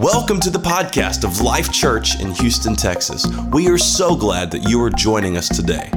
[0.00, 3.26] Welcome to the podcast of Life Church in Houston, Texas.
[3.52, 5.90] We are so glad that you are joining us today.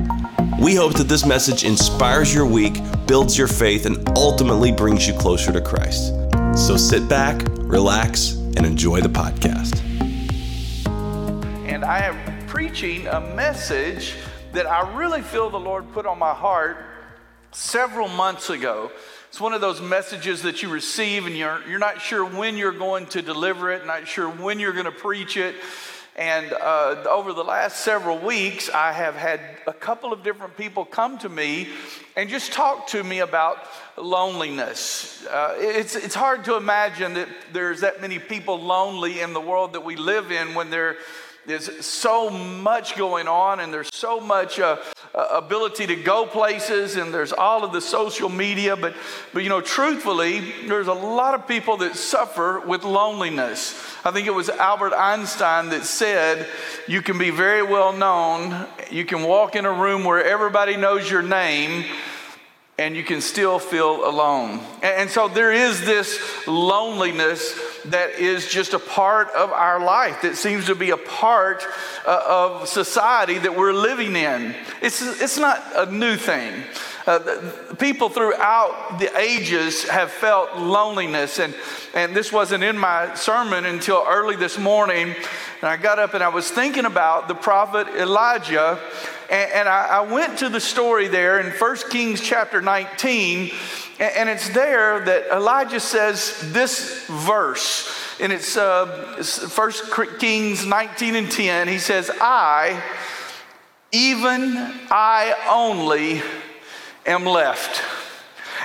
[0.60, 5.14] We hope that this message inspires your week, builds your faith, and ultimately brings you
[5.14, 6.14] closer to Christ.
[6.54, 9.82] So sit back, relax, and enjoy the podcast.
[11.66, 14.16] And I am preaching a message
[14.52, 16.76] that I really feel the Lord put on my heart
[17.54, 18.92] several months ago.
[19.34, 22.72] It's one of those messages that you receive and you're, you're not sure when you're
[22.72, 25.56] going to deliver it, not sure when you're going to preach it.
[26.16, 30.86] And uh, over the last several weeks, I have had a couple of different people
[30.86, 31.70] come to me
[32.16, 33.58] and just talk to me about
[33.98, 35.26] loneliness.
[35.26, 39.74] Uh, it's, it's hard to imagine that there's that many people lonely in the world
[39.74, 44.78] that we live in when there's so much going on, and there's so much uh,
[45.14, 48.76] ability to go places, and there's all of the social media.
[48.76, 48.96] But,
[49.34, 53.80] but you know, truthfully, there's a lot of people that suffer with loneliness.
[54.04, 56.48] I think it was Albert Einstein that said,
[56.88, 61.10] You can be very well known, you can walk in a room where everybody knows
[61.10, 61.86] your name
[62.78, 64.60] and you can still feel alone.
[64.82, 70.36] And so there is this loneliness that is just a part of our life, that
[70.38, 71.64] seems to be a part
[72.06, 74.56] uh, of society that we're living in.
[74.82, 76.64] It's, it's not a new thing.
[77.06, 81.54] Uh, people throughout the ages have felt loneliness, and,
[81.94, 85.10] and this wasn't in my sermon until early this morning.
[85.10, 88.80] And I got up and I was thinking about the prophet Elijah
[89.34, 93.52] and, and I, I, went to the story there in 1 Kings chapter 19,
[94.00, 97.90] and, and it's there that Elijah says this verse.
[98.20, 99.24] And it's uh,
[99.56, 101.68] 1 Kings 19 and 10.
[101.68, 102.82] He says, I,
[103.92, 104.56] even
[104.92, 106.22] I only,
[107.06, 107.93] am left.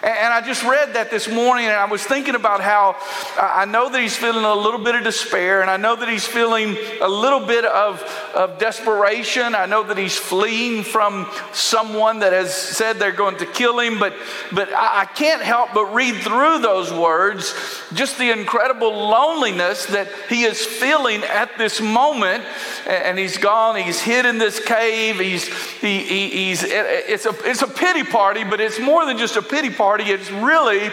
[0.09, 2.97] And I just read that this morning, and I was thinking about how
[3.39, 6.27] I know that he's feeling a little bit of despair, and I know that he's
[6.27, 8.03] feeling a little bit of,
[8.35, 9.55] of desperation.
[9.55, 13.99] I know that he's fleeing from someone that has said they're going to kill him,
[13.99, 14.15] but,
[14.51, 17.55] but I can't help but read through those words
[17.93, 22.45] just the incredible loneliness that he is feeling at this moment.
[22.87, 25.47] And he's gone, he's hid in this cave, he's,
[25.81, 29.43] he, he, he's, it's, a, it's a pity party, but it's more than just a
[29.43, 30.11] pity party party.
[30.11, 30.91] It's really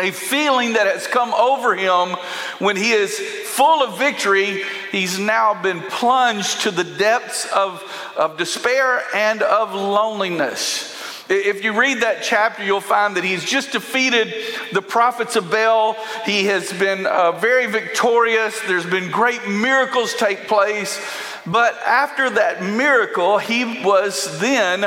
[0.00, 2.16] a feeling that has come over him
[2.60, 4.62] when he is full of victory.
[4.92, 7.82] He's now been plunged to the depths of,
[8.16, 10.94] of despair and of loneliness.
[11.28, 14.32] If you read that chapter, you'll find that he's just defeated
[14.72, 15.94] the prophets of Baal.
[16.24, 18.58] He has been uh, very victorious.
[18.66, 20.98] There's been great miracles take place.
[21.44, 24.84] But after that miracle, he was then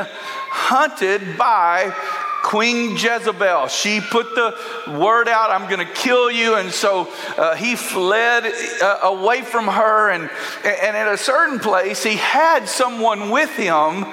[0.48, 1.94] hunted by
[2.42, 3.68] Queen Jezebel.
[3.68, 4.56] She put the
[4.98, 6.56] word out, I'm going to kill you.
[6.56, 7.08] And so
[7.38, 10.10] uh, he fled uh, away from her.
[10.10, 10.24] And,
[10.64, 14.04] and at a certain place, he had someone with him,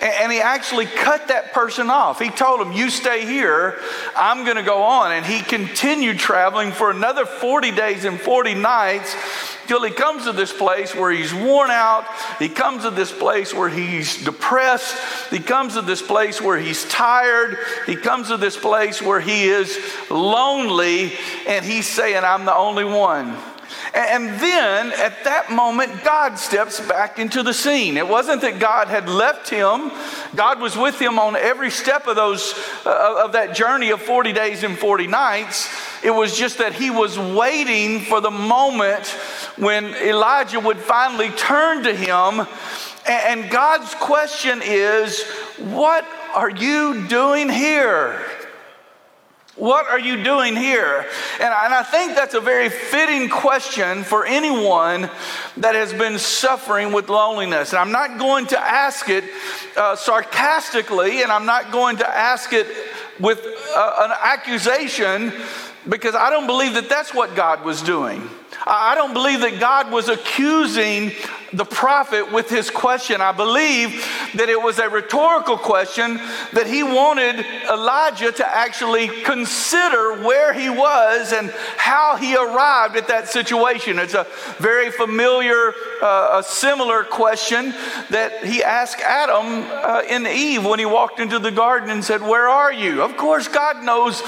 [0.00, 2.20] and he actually cut that person off.
[2.20, 3.78] He told him, You stay here,
[4.14, 5.12] I'm going to go on.
[5.12, 9.14] And he continued traveling for another 40 days and 40 nights
[9.68, 12.06] till he comes to this place where he's worn out.
[12.38, 14.96] He comes to this place where he's depressed.
[15.30, 17.58] He comes to this place where he's tired.
[17.86, 19.78] He comes to this place where he is
[20.10, 21.12] lonely
[21.46, 23.36] and he's saying, I'm the only one.
[23.94, 27.96] And then at that moment, God steps back into the scene.
[27.96, 29.90] It wasn't that God had left him.
[30.34, 34.32] God was with him on every step of those uh, of that journey of 40
[34.32, 35.68] days and 40 nights.
[36.02, 39.04] It was just that he was waiting for the moment
[39.58, 42.46] when Elijah would finally turn to him.
[43.06, 45.22] And God's question is,
[45.58, 48.20] What are you doing here?
[49.58, 51.04] What are you doing here?
[51.40, 55.10] And I, think that's a very fitting question for anyone
[55.56, 57.72] that has been suffering with loneliness.
[57.72, 59.24] And I'm not going to ask it
[59.76, 62.68] uh, sarcastically, and I'm not going to ask it
[63.18, 63.44] with
[63.74, 65.32] uh, an accusation
[65.88, 68.30] because I don't believe that that's what God was doing.
[68.66, 71.12] I don't believe that God was accusing
[71.52, 73.20] the prophet with his question.
[73.20, 74.04] I believe
[74.34, 76.16] that it was a rhetorical question
[76.52, 83.08] that he wanted Elijah to actually consider where he was and how he arrived at
[83.08, 83.98] that situation.
[83.98, 84.26] It's a
[84.58, 85.72] very familiar,
[86.02, 87.70] uh, a similar question
[88.10, 92.20] that he asked Adam uh, and Eve when he walked into the garden and said,
[92.20, 93.02] Where are you?
[93.02, 94.22] Of course, God knows,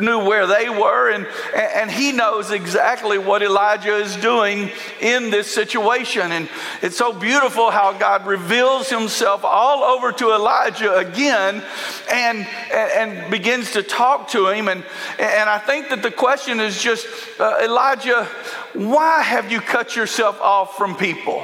[0.00, 5.52] knew where they were, and, and he knows exactly what Elijah is doing in this
[5.52, 6.37] situation.
[6.38, 6.48] And
[6.82, 11.64] it's so beautiful how God reveals himself all over to Elijah again
[12.08, 14.68] and, and, and begins to talk to him.
[14.68, 14.84] And,
[15.18, 17.08] and I think that the question is just,
[17.40, 18.24] uh, Elijah,
[18.72, 21.40] why have you cut yourself off from people?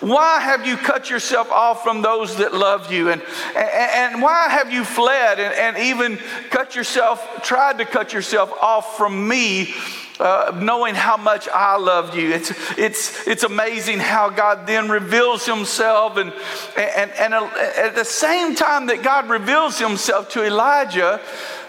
[0.00, 3.08] Why have you cut yourself off from those that love you?
[3.08, 3.22] And,
[3.56, 6.18] and, and why have you fled and, and even
[6.50, 9.72] cut yourself, tried to cut yourself off from me?
[10.20, 12.30] Uh, knowing how much I love you.
[12.30, 16.18] It's, it's, it's amazing how God then reveals himself.
[16.18, 16.32] And,
[16.76, 21.20] and, and at the same time that God reveals himself to Elijah,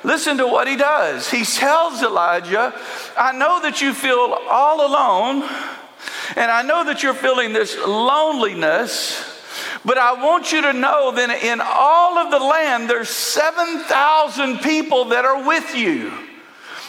[0.03, 1.27] listen to what he does.
[1.27, 2.71] He tells Elijah,
[3.17, 5.41] I know that you feel all alone,
[6.35, 9.31] and I know that you're feeling this loneliness.
[9.83, 15.05] But I want you to know that in all of the land, there's 7,000 people
[15.05, 16.11] that are with you.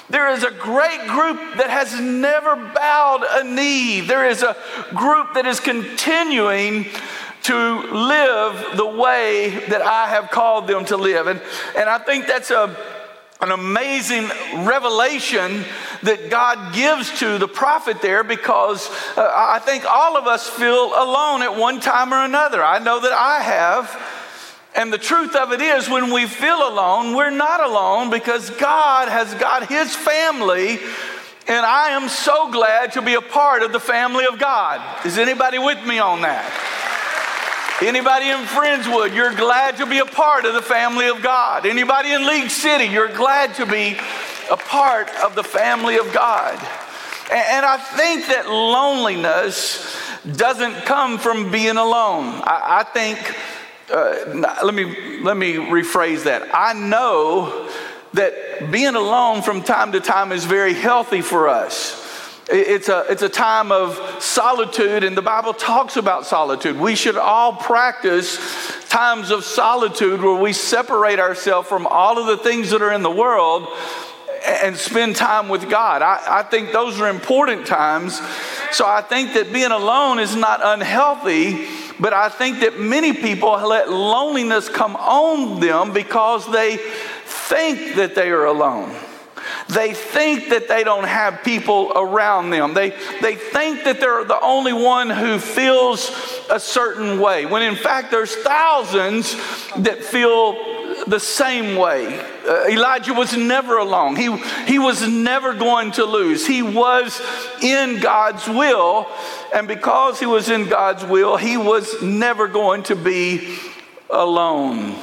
[0.09, 4.01] There is a great group that has never bowed a knee.
[4.01, 4.57] There is a
[4.95, 6.87] group that is continuing
[7.43, 11.27] to live the way that I have called them to live.
[11.27, 11.41] And,
[11.77, 12.77] and I think that's a,
[13.41, 14.29] an amazing
[14.65, 15.65] revelation
[16.03, 20.87] that God gives to the prophet there because uh, I think all of us feel
[20.87, 22.65] alone at one time or another.
[22.65, 24.26] I know that I have.
[24.77, 29.09] And the truth of it is, when we feel alone, we're not alone because God
[29.09, 30.79] has got His family.
[31.49, 35.07] And I am so glad to be a part of the family of God.
[35.07, 36.45] Is anybody with me on that?
[37.83, 41.67] Anybody in Friendswood, you're glad to be a part of the family of God.
[41.67, 43.97] Anybody in League City, you're glad to be
[44.51, 46.55] a part of the family of God.
[47.31, 52.41] And I think that loneliness doesn't come from being alone.
[52.45, 53.19] I, think
[53.91, 56.55] uh, let me let me rephrase that.
[56.55, 57.69] I know
[58.15, 62.03] that being alone from time to time is very healthy for us.
[62.49, 66.79] It's a, it's a time of solitude, and the Bible talks about solitude.
[66.79, 68.39] We should all practice
[68.89, 73.03] times of solitude where we separate ourselves from all of the things that are in
[73.03, 73.67] the world
[74.47, 76.03] and spend time with God.
[76.03, 78.21] I, I think those are important times.
[78.71, 81.67] So I think that being alone is not unhealthy
[81.99, 86.77] but I think that many people let loneliness come on them because they
[87.25, 88.95] think that they are alone.
[89.69, 92.75] They think that they don't have people around them.
[92.75, 92.91] They,
[93.21, 96.11] they think that they're the only one who feels
[96.51, 99.35] a certain way, when in fact, there's thousands
[99.77, 102.19] that feel the same way.
[102.47, 104.17] Uh, Elijah was never alone.
[104.17, 104.37] He,
[104.67, 106.47] he was never going to lose.
[106.47, 107.21] He was
[107.63, 109.07] in God's will.
[109.55, 113.57] And because he was in God's will, he was never going to be
[114.11, 114.97] alone.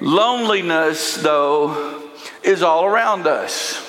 [0.00, 2.10] Loneliness, though,
[2.42, 3.84] is all around us.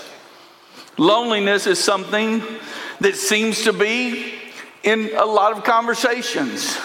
[0.97, 2.43] Loneliness is something
[2.99, 4.33] that seems to be
[4.83, 6.77] in a lot of conversations.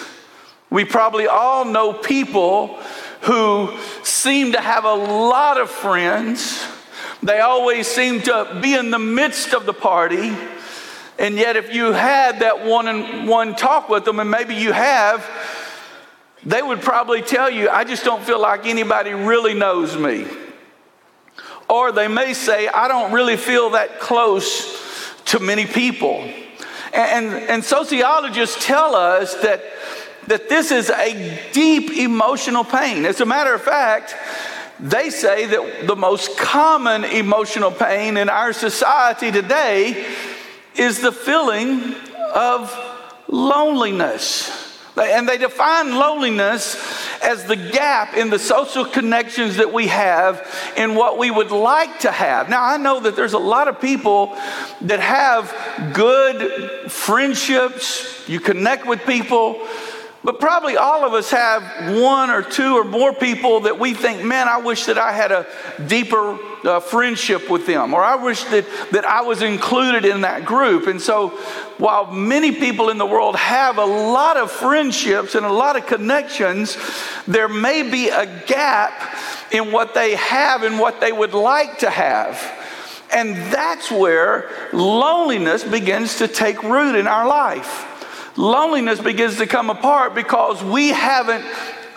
[0.69, 2.79] We probably all know people
[3.25, 6.63] who seem to have a lot of friends.
[7.23, 10.35] They always seem to be in the midst of the party.
[11.17, 14.73] And yet, if you had that one on one talk with them, and maybe you
[14.73, 15.25] have,
[16.45, 20.27] they would probably tell you, I just don't feel like anybody really knows me.
[21.67, 26.19] Or they may say, I don't really feel that close to many people.
[26.93, 29.63] And, and, and sociologists tell us that
[30.27, 33.05] that this is a deep emotional pain.
[33.05, 34.15] As a matter of fact,
[34.79, 40.05] they say that the most common emotional pain in our society today
[40.75, 41.95] is the feeling
[42.33, 42.73] of
[43.27, 44.63] loneliness.
[44.97, 46.75] And they define loneliness
[47.21, 50.45] as the gap in the social connections that we have
[50.77, 52.49] in what we would like to have.
[52.49, 54.27] Now, I know that there's a lot of people
[54.81, 55.53] that have
[55.93, 59.67] good friendships, you connect with people,
[60.25, 61.61] but probably all of us have
[62.01, 65.31] one or two or more people that we think, man, I wish that I had
[65.31, 65.45] a
[65.85, 70.43] deeper uh, friendship with them, or I wish that, that I was included in that
[70.43, 70.87] group.
[70.87, 71.29] And so,
[71.77, 75.85] while many people in the world have a lot of friendships and a lot of
[75.85, 76.75] connections,
[77.27, 79.15] there may be a gap
[79.51, 82.41] in what they have and what they would like to have.
[83.13, 87.91] And that's where loneliness begins to take root in our life
[88.37, 91.45] loneliness begins to come apart because we haven't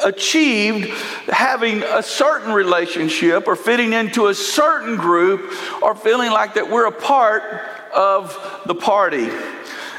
[0.05, 0.89] achieved
[1.29, 5.53] having a certain relationship or fitting into a certain group
[5.83, 7.43] or feeling like that we're a part
[7.95, 9.29] of the party.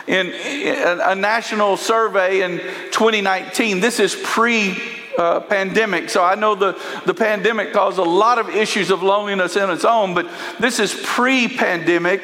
[0.08, 2.58] In, a national survey in
[2.92, 4.76] 2019, this is pre
[5.20, 6.10] uh, pandemic.
[6.10, 9.86] So I know the, the pandemic caused a lot of issues of loneliness in its
[9.86, 10.28] own, but
[10.60, 12.24] this is pre pandemic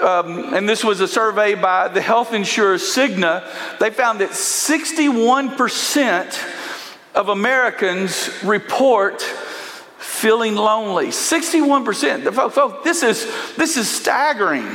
[0.00, 3.44] um, and this was a survey by the health insurer Cigna,
[3.78, 6.54] they found that 61%
[7.14, 9.22] of Americans report
[9.98, 11.08] feeling lonely.
[11.08, 12.52] 61%.
[12.52, 14.68] Folks, this is, this is staggering.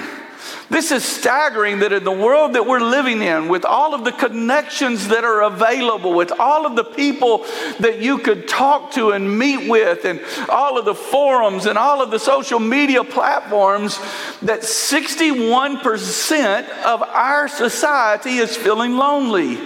[0.70, 4.12] This is staggering that in the world that we're living in, with all of the
[4.12, 7.39] connections that are available, with all of the people
[7.79, 12.01] that you could talk to and meet with, and all of the forums and all
[12.01, 14.00] of the social media platforms,
[14.41, 19.60] that 61% of our society is feeling lonely.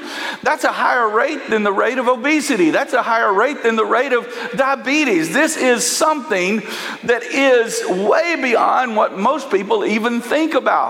[0.44, 3.86] That's a higher rate than the rate of obesity, that's a higher rate than the
[3.86, 5.34] rate of diabetes.
[5.34, 6.62] This is something
[7.04, 10.87] that is way beyond what most people even think about.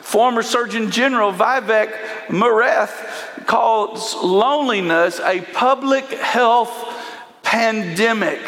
[0.00, 1.92] Former Surgeon General Vivek
[2.28, 6.72] Murthy calls loneliness a public health
[7.42, 8.40] pandemic.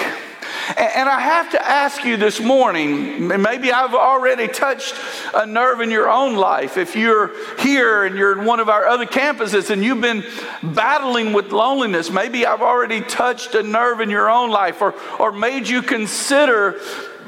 [0.77, 4.95] And I have to ask you this morning, maybe I've already touched
[5.35, 6.77] a nerve in your own life.
[6.77, 10.25] If you're here and you're in one of our other campuses and you've been
[10.63, 15.33] battling with loneliness, maybe I've already touched a nerve in your own life or, or
[15.33, 16.79] made you consider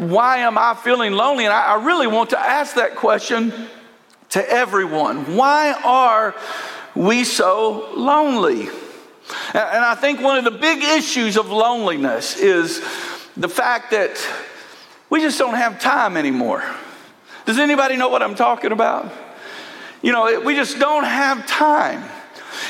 [0.00, 1.45] why am I feeling lonely?
[1.45, 3.52] And I, I really want to ask that question
[4.30, 5.37] to everyone.
[5.37, 6.35] Why are
[6.95, 8.69] we so lonely?
[9.52, 12.80] And I think one of the big issues of loneliness is
[13.37, 14.26] the fact that
[15.11, 16.64] we just don't have time anymore.
[17.45, 19.12] Does anybody know what I'm talking about?
[20.02, 22.02] You know, we just don't have time.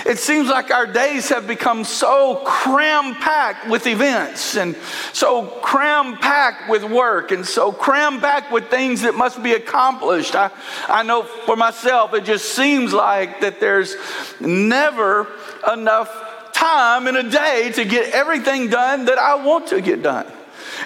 [0.06, 4.76] It seems like our days have become so cram packed with events and
[5.12, 10.34] so cram packed with work and so cram packed with things that must be accomplished.
[10.34, 10.50] I,
[10.88, 13.96] I know for myself, it just seems like that there's
[14.40, 15.26] never
[15.70, 20.26] enough time in a day to get everything done that I want to get done.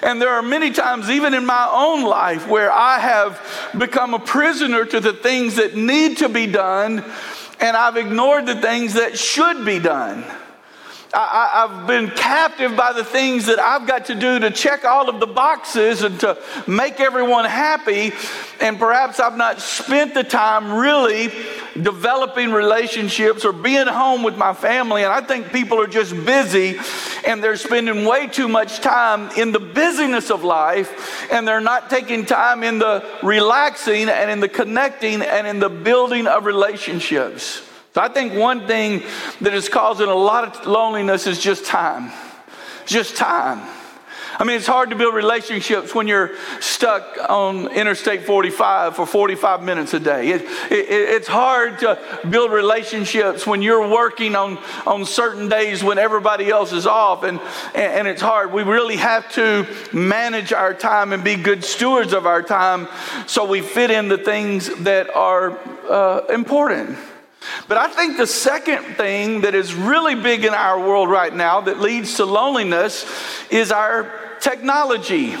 [0.03, 4.19] And there are many times, even in my own life, where I have become a
[4.19, 7.03] prisoner to the things that need to be done
[7.59, 10.23] and I've ignored the things that should be done.
[11.13, 15.09] I, have been captive by the things that I've got to do to check all
[15.09, 18.11] of the boxes and to make everyone happy.
[18.59, 21.31] And perhaps I've not spent the time really
[21.81, 25.03] developing relationships or being home with my family.
[25.03, 26.79] And I think people are just busy
[27.27, 31.89] and they're spending way too much time in the busyness of life and they're not
[31.89, 37.61] taking time in the relaxing and in the connecting and in the building of relationships.
[37.93, 39.03] So I think one thing
[39.41, 42.11] that is causing a lot of loneliness is just time.
[42.85, 43.67] Just time.
[44.37, 49.63] I mean, it's hard to build relationships when you're stuck on Interstate 45 for 45
[49.63, 50.29] minutes a day.
[50.29, 51.97] It, it, it's hard to
[52.29, 57.39] build relationships when you're working on, on certain days when everybody else is off, and,
[57.73, 58.51] and it's hard.
[58.51, 62.87] We really have to manage our time and be good stewards of our time
[63.27, 65.57] so we fit in the things that are
[65.89, 66.97] uh, important.
[67.67, 71.61] But I think the second thing that is really big in our world right now
[71.61, 73.05] that leads to loneliness
[73.49, 75.35] is our technology.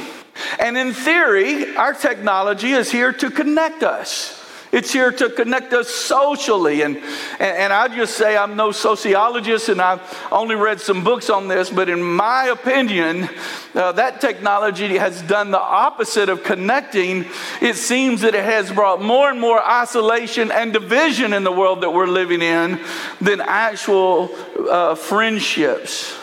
[0.59, 4.44] And in theory, our technology is here to connect us.
[4.75, 6.81] It's here to connect us socially.
[6.81, 10.01] And, and, and I just say I'm no sociologist and I've
[10.33, 13.29] only read some books on this, but in my opinion,
[13.73, 17.23] uh, that technology has done the opposite of connecting.
[17.61, 21.79] It seems that it has brought more and more isolation and division in the world
[21.79, 22.77] that we're living in
[23.21, 24.29] than actual
[24.69, 26.13] uh, friendships.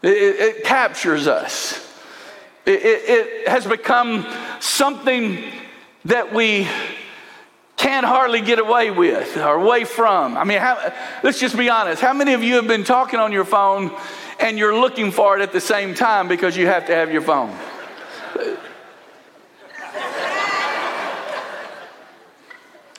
[0.00, 1.92] It, it, it, captures us.
[2.64, 4.24] It, it has become
[4.60, 5.42] something
[6.04, 6.68] that we
[7.96, 10.36] can't hardly get away with or away from.
[10.36, 12.02] I mean, how, let's just be honest.
[12.02, 13.90] How many of you have been talking on your phone
[14.38, 17.22] and you're looking for it at the same time because you have to have your
[17.22, 17.56] phone?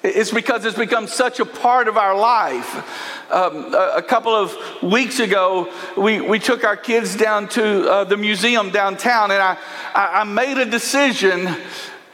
[0.02, 3.32] It's because it's become such a part of our life.
[3.32, 8.04] Um, a, a, couple of weeks ago, we, we took our kids down to uh,
[8.06, 9.58] the museum downtown, and I,
[9.94, 11.56] I, I made a decision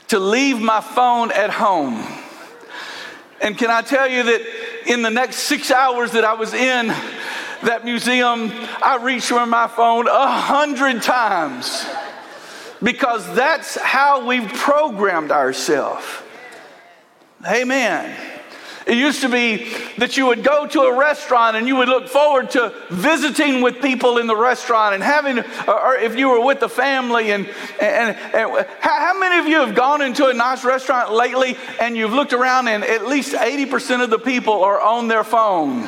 [0.10, 2.23] to leave my phone at home.
[3.44, 4.42] And can I tell you that
[4.88, 8.50] in the next six hours that I was in that museum,
[8.82, 11.86] I reached for my phone a hundred times
[12.82, 16.06] because that's how we've programmed ourselves.
[17.46, 18.33] Amen.
[18.86, 22.08] It used to be that you would go to a restaurant and you would look
[22.08, 26.60] forward to visiting with people in the restaurant and having, or if you were with
[26.60, 27.32] the family.
[27.32, 27.48] And,
[27.80, 32.14] and, and how many of you have gone into a nice restaurant lately and you've
[32.14, 35.88] looked around and at least 80% of the people are on their phone?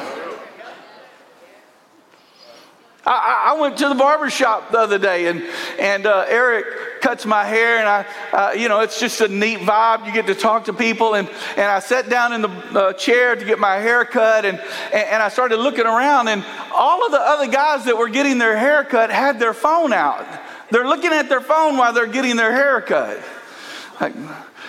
[3.05, 5.43] I, I, went to the barber shop the other day, and
[5.79, 9.59] and uh, Eric cuts my hair, and I, uh, you know, it's just a neat
[9.59, 10.07] vibe.
[10.07, 13.35] You get to talk to people, and and I sat down in the uh, chair
[13.35, 14.59] to get my hair cut, and,
[14.91, 16.43] and I started looking around, and
[16.73, 20.25] all of the other guys that were getting their hair cut had their phone out.
[20.71, 23.21] They're looking at their phone while they're getting their hair cut.
[24.01, 24.15] Like,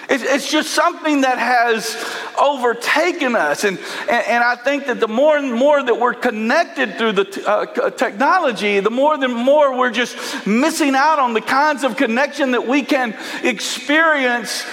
[0.08, 1.96] It's just something that has
[2.40, 3.64] overtaken us.
[3.64, 7.90] And, and, I think that the more and more that we're connected through the uh,
[7.90, 12.68] technology, the more and more we're just missing out on the kinds of connection that
[12.68, 14.64] we can experience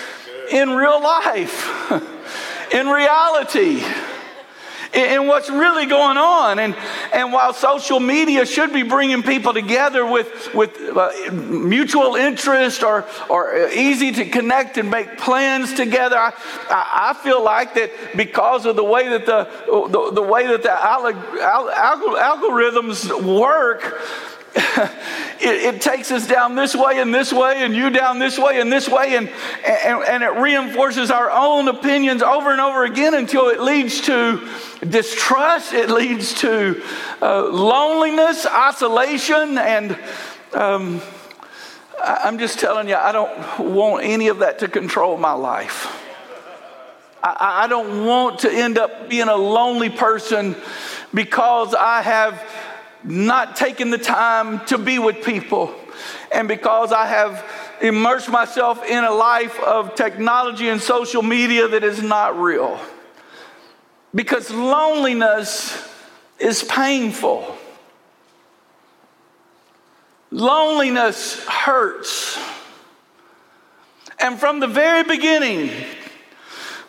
[0.51, 1.91] in real life,
[2.73, 3.83] in reality
[4.93, 6.59] in what's really going on.
[6.59, 6.75] And,
[7.11, 13.05] and while social media should be bringing people together with, with uh, mutual interest or,
[13.29, 16.33] or easy to connect and make plans together, I,
[16.69, 19.47] I feel like that because of the way that the,
[19.89, 24.01] the, the way that the algorithms work,
[24.55, 28.61] it, it, takes us down this way and this way, and you down this way
[28.61, 29.27] and this way, and,
[29.65, 34.47] and, and it reinforces our own opinions over and over again until it leads to
[34.89, 36.81] distrust, it leads to
[37.21, 39.97] uh, loneliness, isolation, and
[40.53, 41.01] um,
[42.01, 45.99] I'm just telling you, I don't want any of that to control my life.
[47.23, 50.55] I, I don't want to end up being a lonely person
[51.13, 52.43] because I have
[53.03, 55.73] not taken the time to be with people,
[56.31, 57.45] and because I have
[57.81, 62.79] immersed myself in a life of technology and social media that is not real.
[64.13, 65.89] Because loneliness
[66.39, 67.57] is painful.
[70.31, 72.37] Loneliness hurts.
[74.19, 75.69] And from the very beginning,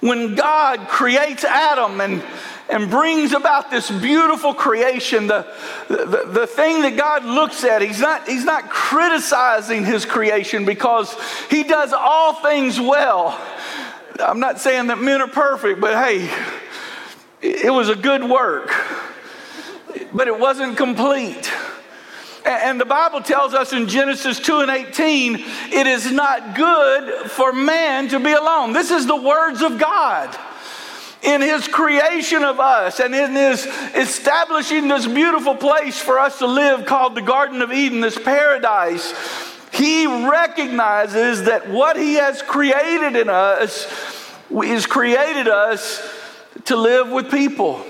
[0.01, 2.23] when God creates Adam and
[2.69, 5.27] and brings about this beautiful creation.
[5.27, 5.47] The,
[5.89, 11.15] the, the thing that God looks at, he's not, he's not criticizing his creation because
[11.51, 13.41] he does all things well.
[14.19, 16.31] I'm not saying that men are perfect, but hey,
[17.47, 18.73] it was a good work,
[20.15, 21.53] but it wasn't complete.
[22.47, 25.35] And the Bible tells us in Genesis 2 and 18,
[25.73, 28.73] it is not good for man to be alone.
[28.73, 30.35] This is the words of God
[31.23, 36.47] in his creation of us and in his establishing this beautiful place for us to
[36.47, 39.13] live called the Garden of Eden, this paradise,
[39.73, 43.87] he recognizes that what he has created in us
[44.51, 46.14] is created us
[46.67, 47.85] to live with people.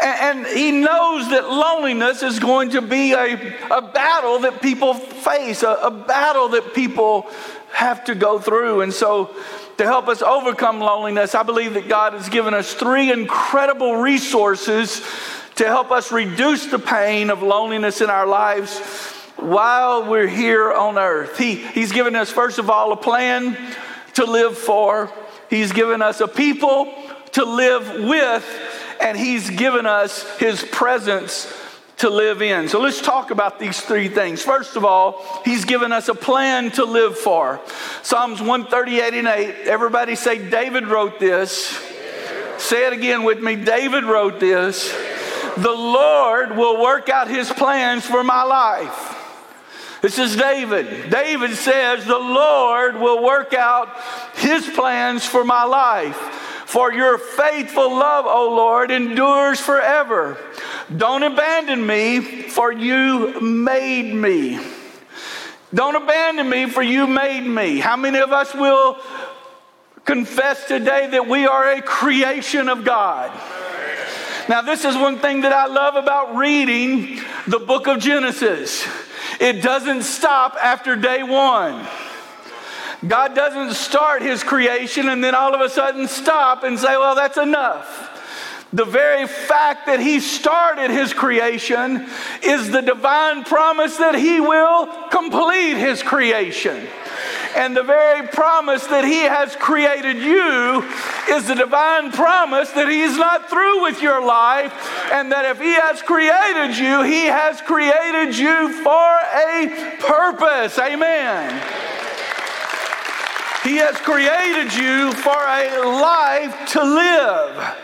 [0.00, 3.34] And, he knows that loneliness is going to be a,
[3.70, 7.28] a battle that people face, a, a battle that people
[7.72, 8.82] have to go through.
[8.82, 9.34] And so
[9.78, 15.02] to help us overcome loneliness, I believe that God has given us three incredible resources
[15.56, 18.78] to help us reduce the pain of loneliness in our lives
[19.36, 21.36] while we're here on earth.
[21.36, 23.56] He, he's given us, first of all, a plan
[24.14, 25.10] to live for,
[25.50, 26.94] He's given us a people
[27.32, 28.46] to live with,
[29.00, 31.52] and He's given us His presence
[32.00, 32.66] to live in.
[32.68, 34.42] So let's talk about these three things.
[34.42, 37.60] First of all, he's given us a plan to live for.
[38.02, 39.66] Psalms 138 and 8.
[39.66, 41.78] Everybody say, David wrote this.
[42.56, 43.54] Say it again with me.
[43.54, 44.90] David wrote this.
[45.58, 49.16] The Lord will work out his plans for my life.
[50.00, 51.10] This is David.
[51.10, 53.94] David says, The Lord will work out
[54.36, 56.18] his plans for my life.
[56.70, 60.38] For your faithful love, O Lord, endures forever.
[60.96, 64.60] Don't abandon me, for you made me.
[65.74, 67.80] Don't abandon me, for you made me.
[67.80, 68.98] How many of us will
[70.04, 73.32] confess today that we are a creation of God?
[74.48, 78.86] Now, this is one thing that I love about reading the book of Genesis.
[79.40, 81.84] It doesn't stop after day one.
[83.06, 87.14] God doesn't start his creation and then all of a sudden stop and say, well,
[87.14, 88.08] that's enough.
[88.72, 92.06] The very fact that he started his creation
[92.42, 96.86] is the divine promise that he will complete his creation.
[97.56, 100.84] And the very promise that he has created you
[101.34, 104.72] is the divine promise that he's not through with your life,
[105.12, 110.78] and that if he has created you, he has created you for a purpose.
[110.78, 111.89] Amen.
[113.62, 117.76] He has created you for a life to live.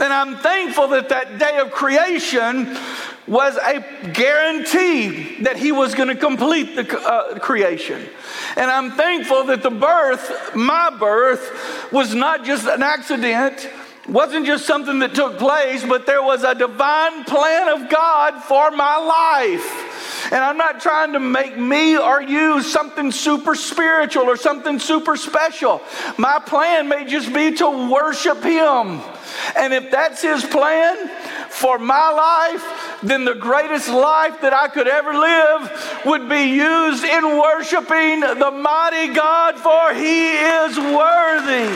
[0.00, 2.76] And I'm thankful that that day of creation
[3.28, 8.08] was a guarantee that he was going to complete the uh, creation.
[8.56, 13.68] And I'm thankful that the birth, my birth, was not just an accident,
[14.08, 18.72] wasn't just something that took place, but there was a divine plan of God for
[18.72, 19.90] my life.
[20.26, 25.16] And I'm not trying to make me or you something super spiritual or something super
[25.16, 25.80] special.
[26.18, 29.00] My plan may just be to worship Him
[29.56, 31.08] and if that's His plan
[31.50, 37.04] for my life, then the greatest life that I could ever live would be used
[37.04, 41.68] in worshiping the mighty God, for he is worthy.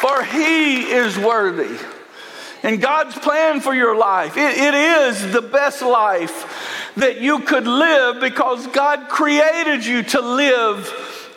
[0.00, 1.97] For he is worthy.
[2.62, 7.66] And God's plan for your life, it, it is the best life that you could
[7.66, 10.92] live because God created you to live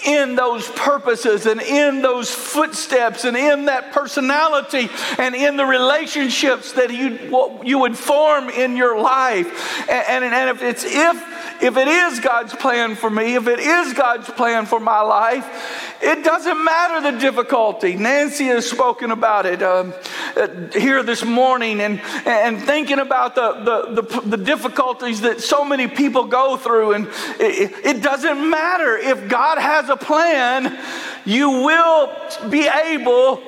[0.06, 6.74] in those purposes and in those footsteps and in that personality and in the relationships
[6.74, 9.88] that you, you would form in your life.
[9.90, 11.31] And, and, and if it's if
[11.62, 15.98] if it is God's plan for me, if it is God's plan for my life,
[16.02, 17.96] it doesn't matter the difficulty.
[17.96, 19.94] Nancy has spoken about it um,
[20.36, 25.64] uh, here this morning and, and thinking about the, the, the, the, difficulties that so
[25.64, 26.94] many people go through.
[26.94, 27.08] And
[27.40, 28.98] it, it doesn't matter.
[28.98, 30.78] If God has a plan,
[31.26, 32.12] you will
[32.50, 33.42] be able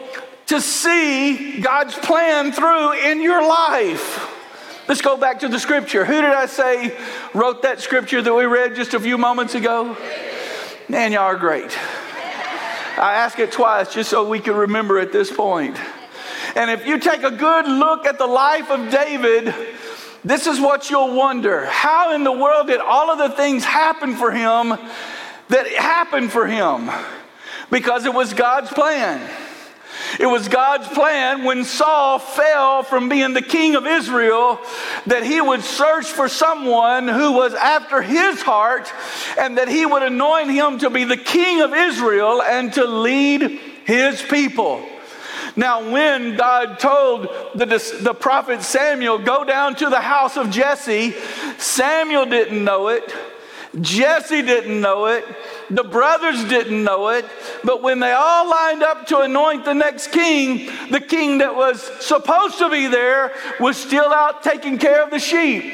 [0.48, 4.33] to see God's plan through in your life.
[4.86, 6.04] Let's go back to the scripture.
[6.04, 6.98] Who did I say
[7.34, 9.96] wrote that scripture that we read just a few moments ago?
[10.90, 11.72] Man, y'all are great.
[12.98, 15.78] I ask it twice just so we can remember at this point.
[16.56, 19.56] And if you take a good look at the life of David,
[20.26, 21.66] this is what you'll wonder.
[21.66, 24.78] How in the world did all of the things happen for him
[25.48, 26.92] that happened for him?
[27.72, 29.22] Because it was God's plan.
[30.20, 34.60] It was God's plan when Saul fell from being the king of Israel
[35.08, 38.92] that he would search for someone who was after his heart
[39.40, 43.60] and that he would anoint him to be the king of Israel and to lead
[43.86, 44.86] his people.
[45.56, 47.66] Now, when God told the,
[48.02, 51.14] the prophet Samuel, go down to the house of Jesse,
[51.58, 53.14] Samuel didn't know it.
[53.82, 55.26] Jesse didn't know it.
[55.70, 57.26] The brothers didn't know it.
[57.64, 61.82] But when they all lined up to anoint the next king, the king that was
[62.06, 65.74] supposed to be there was still out taking care of the sheep.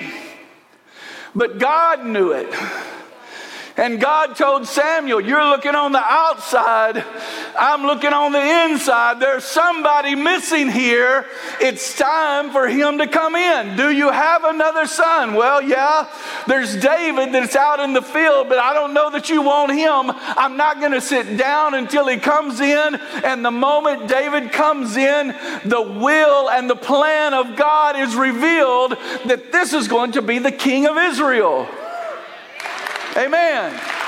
[1.35, 2.53] But God knew it.
[3.79, 6.97] And God told Samuel, You're looking on the outside,
[7.59, 9.19] I'm looking on the inside.
[9.19, 11.25] There's somebody missing here.
[11.59, 13.75] It's time for him to come in.
[13.75, 15.33] Do you have another son?
[15.33, 16.07] Well, yeah,
[16.47, 20.09] there's David that's out in the field, but I don't know that you want him.
[20.09, 22.95] I'm not going to sit down until he comes in.
[23.25, 28.91] And the moment David comes in, the will and the plan of God is revealed
[29.25, 31.67] that this is going to be the king of Israel.
[33.17, 33.98] Amen.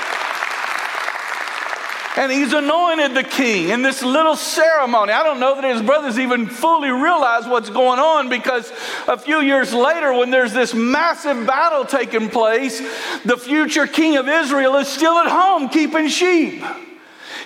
[2.14, 5.12] And he's anointed the king in this little ceremony.
[5.12, 8.70] I don't know that his brothers even fully realize what's going on because
[9.08, 12.80] a few years later, when there's this massive battle taking place,
[13.24, 16.62] the future king of Israel is still at home keeping sheep.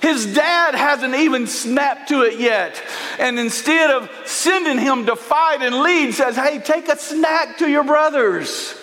[0.02, 2.82] His dad hasn't even snapped to it yet.
[3.20, 7.70] And instead of sending him to fight and lead, says, Hey, take a snack to
[7.70, 8.74] your brothers.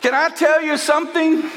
[0.00, 1.50] Can I tell you something?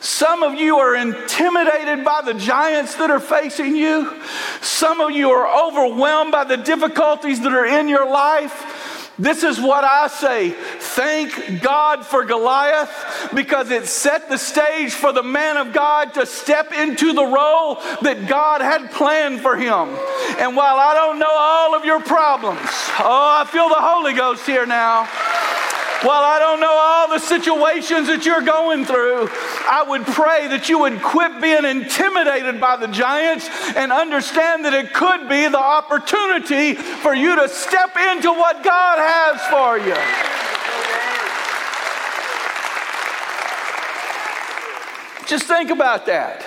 [0.00, 4.22] Some of you are intimidated by the giants that are facing you.
[4.60, 9.14] Some of you are overwhelmed by the difficulties that are in your life.
[9.18, 10.50] This is what I say.
[10.50, 16.24] Thank God for Goliath because it set the stage for the man of God to
[16.24, 19.88] step into the role that God had planned for him.
[20.38, 22.60] And while I don't know all of your problems,
[23.00, 25.08] oh, I feel the Holy Ghost here now.
[26.02, 29.28] While I don't know all the situations that you're going through,
[29.68, 34.74] I would pray that you would quit being intimidated by the giants and understand that
[34.74, 39.96] it could be the opportunity for you to step into what God has for you.
[45.26, 46.44] Just think about that.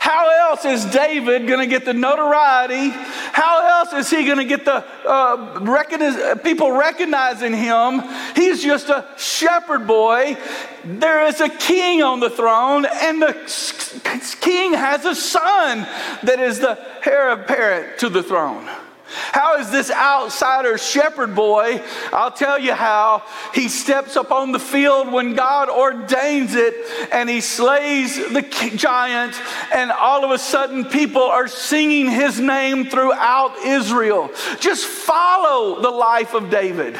[0.00, 2.90] How else is David going to get the notoriety?
[3.82, 8.00] Else is he going to get the uh, people recognizing him?
[8.36, 10.36] He's just a shepherd boy.
[10.84, 13.34] There is a king on the throne, and the
[14.40, 15.80] king has a son
[16.22, 18.70] that is the heir apparent to the throne.
[19.12, 21.82] How is this outsider shepherd boy?
[22.12, 23.22] I'll tell you how.
[23.54, 26.74] He steps up on the field when God ordains it
[27.12, 28.42] and he slays the
[28.76, 29.40] giant,
[29.72, 34.30] and all of a sudden people are singing his name throughout Israel.
[34.60, 36.96] Just follow the life of David.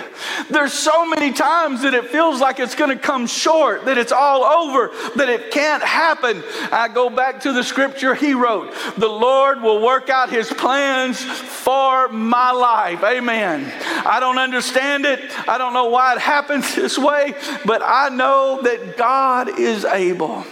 [0.51, 4.13] There's so many times that it feels like it's going to come short, that it's
[4.13, 6.43] all over, that it can't happen.
[6.71, 11.23] I go back to the scripture he wrote The Lord will work out his plans
[11.23, 13.03] for my life.
[13.03, 13.73] Amen.
[14.07, 15.21] I don't understand it.
[15.49, 17.35] I don't know why it happens this way,
[17.65, 20.45] but I know that God is able.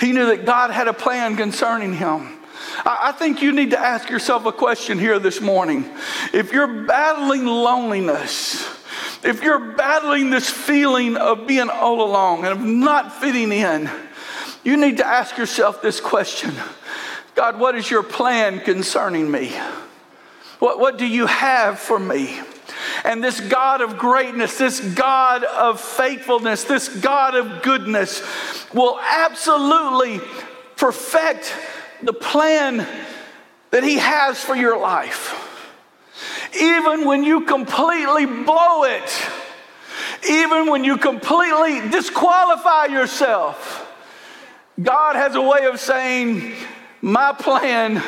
[0.00, 2.40] He knew that God had a plan concerning him.
[2.84, 5.88] I think you need to ask yourself a question here this morning.
[6.32, 8.68] If you're battling loneliness,
[9.22, 13.90] if you're battling this feeling of being all alone and of not fitting in,
[14.64, 16.52] you need to ask yourself this question
[17.34, 19.52] God, what is your plan concerning me?
[20.64, 22.40] What, what do you have for me?
[23.04, 28.22] And this God of greatness, this God of faithfulness, this God of goodness
[28.72, 30.22] will absolutely
[30.76, 31.54] perfect
[32.02, 32.88] the plan
[33.72, 35.38] that He has for your life.
[36.58, 39.26] Even when you completely blow it,
[40.30, 43.94] even when you completely disqualify yourself,
[44.82, 46.54] God has a way of saying,
[47.02, 48.02] My plan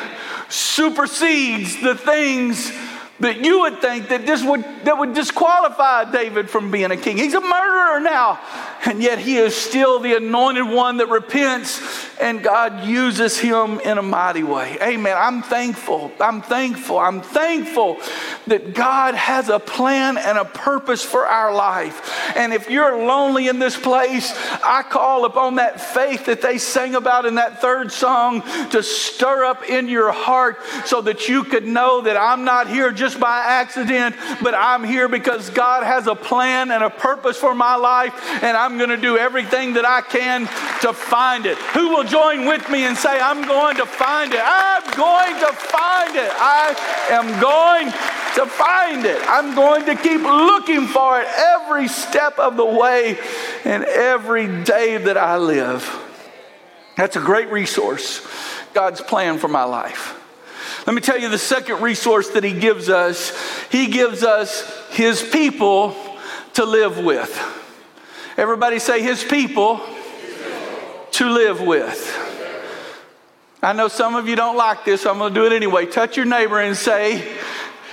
[0.49, 2.71] supersedes the things
[3.19, 7.17] that you would think that this would that would disqualify David from being a king.
[7.17, 8.39] He's a murderer now,
[8.87, 11.81] and yet he is still the anointed one that repents,
[12.21, 14.77] and God uses him in a mighty way.
[14.81, 15.15] Amen.
[15.17, 16.11] I'm thankful.
[16.21, 16.97] I'm thankful.
[16.97, 17.97] I'm thankful
[18.47, 22.33] that God has a plan and a purpose for our life.
[22.37, 26.95] And if you're lonely in this place, I call upon that faith that they sang
[26.95, 31.67] about in that third song to stir up in your heart so that you could
[31.67, 36.15] know that I'm not here just by accident, but I'm here because God has a
[36.15, 40.01] plan and a purpose for my life, and I'm going to do everything that I
[40.01, 40.41] can
[40.81, 41.57] to find it.
[41.73, 44.39] Who will join with me and say, I'm going to find it?
[44.39, 46.29] I'm going to find it.
[46.31, 49.19] I am going to find it.
[49.27, 53.17] I'm going to keep looking for it every step of the way
[53.65, 55.91] and every day that I live.
[56.97, 58.27] That's a great resource,
[58.75, 60.13] God's plan for my life.
[60.85, 63.33] Let me tell you the second resource that he gives us.
[63.71, 65.95] He gives us his people
[66.53, 67.65] to live with.
[68.37, 69.81] Everybody say, his people
[71.11, 72.13] to live with.
[73.63, 75.87] I know some of you don't like this, so I'm going to do it anyway.
[75.87, 77.35] Touch your neighbor and say,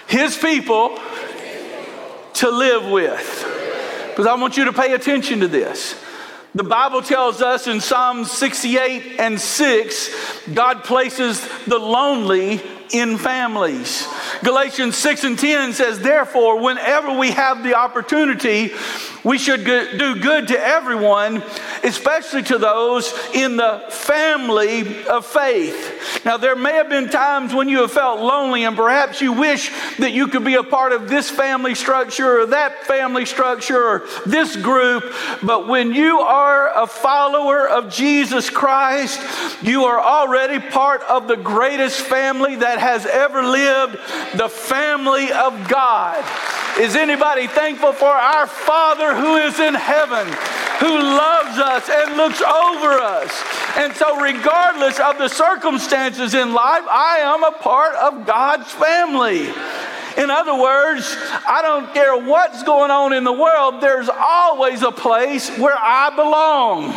[0.07, 0.99] his people
[2.35, 4.11] to live with.
[4.11, 5.99] Because I want you to pay attention to this.
[6.55, 12.61] The Bible tells us in Psalm 68 and 6, God places the lonely
[12.93, 14.07] in families.
[14.43, 18.73] Galatians 6 and 10 says, Therefore, whenever we have the opportunity,
[19.25, 21.43] we should do good to everyone,
[21.83, 26.23] especially to those in the family of faith.
[26.27, 29.71] Now, there may have been times when you have felt lonely, and perhaps you wish
[29.99, 34.09] that you could be a part of this family structure or that family structure or
[34.27, 35.05] this group.
[35.43, 39.21] But when you are a follower of Jesus Christ,
[39.63, 43.99] you are already part of the greatest family that has ever lived
[44.37, 46.25] the family of God.
[46.79, 50.27] Is anybody thankful for our Father who is in heaven,
[50.81, 53.31] who loves us and looks over us?
[53.77, 59.53] And so, regardless of the circumstances in life, I am a part of God's family.
[60.17, 64.93] In other words, I don't care what's going on in the world, there's always a
[64.93, 66.95] place where I belong.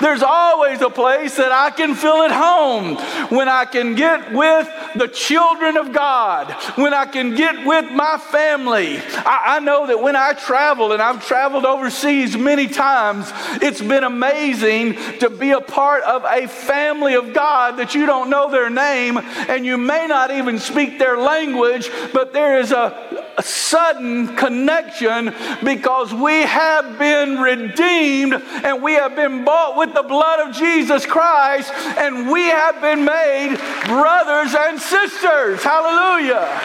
[0.00, 2.96] There's always a place that I can feel at home
[3.28, 8.18] when I can get with the children of God, when I can get with my
[8.18, 8.98] family.
[8.98, 13.30] I, I know that when I travel, and I've traveled overseas many times,
[13.62, 18.30] it's been amazing to be a part of a family of God that you don't
[18.30, 24.36] know their name and you may not even speak their language, but is a sudden
[24.36, 30.54] connection because we have been redeemed and we have been bought with the blood of
[30.54, 35.62] Jesus Christ and we have been made brothers and sisters.
[35.62, 36.60] Hallelujah.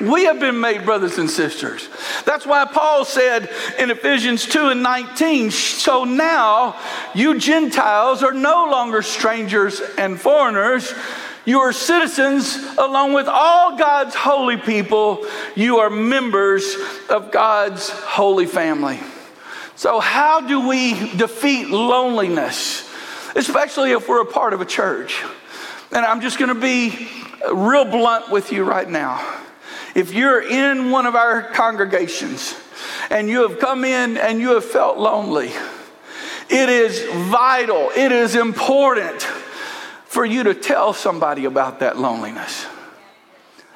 [0.00, 1.88] We have been made brothers and sisters.
[2.26, 6.78] That's why Paul said in Ephesians 2 and 19, so now
[7.14, 10.92] you Gentiles are no longer strangers and foreigners
[11.46, 15.24] you are citizens along with all God's holy people.
[15.54, 16.76] You are members
[17.08, 18.98] of God's holy family.
[19.76, 22.90] So, how do we defeat loneliness,
[23.36, 25.22] especially if we're a part of a church?
[25.92, 27.08] And I'm just going to be
[27.52, 29.24] real blunt with you right now.
[29.94, 32.56] If you're in one of our congregations
[33.08, 35.52] and you have come in and you have felt lonely,
[36.50, 39.24] it is vital, it is important
[40.16, 42.64] for you to tell somebody about that loneliness.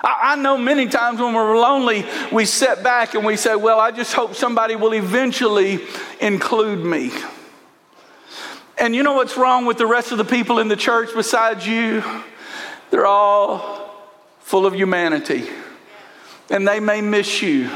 [0.03, 3.91] I, know many times when we're lonely, we sit back and we say, Well, I
[3.91, 5.81] just hope somebody will eventually
[6.19, 7.11] include me.
[8.79, 11.67] And you know what's wrong with the rest of the people in the church besides
[11.67, 12.03] you?
[12.91, 13.93] They're all
[14.39, 15.47] full of humanity.
[16.49, 17.71] And they may miss you.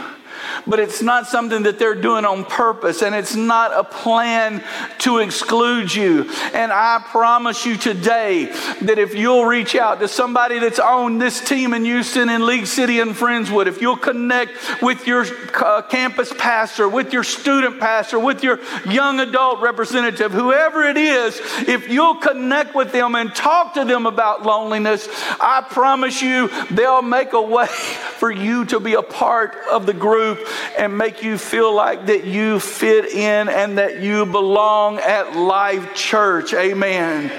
[0.66, 4.62] But it's not something that they're doing on purpose, and it's not a plan
[4.98, 6.30] to exclude you.
[6.52, 8.46] And I promise you today
[8.82, 12.66] that if you'll reach out to somebody that's on this team in Houston, in League
[12.66, 18.18] City, and Friendswood, if you'll connect with your uh, campus pastor, with your student pastor,
[18.18, 23.74] with your young adult representative, whoever it is, if you'll connect with them and talk
[23.74, 25.08] to them about loneliness,
[25.40, 27.66] I promise you they'll make a way
[28.18, 30.38] for you to be a part of the group
[30.78, 35.94] and make you feel like that you fit in and that you belong at Life
[35.94, 36.52] Church.
[36.54, 37.32] Amen.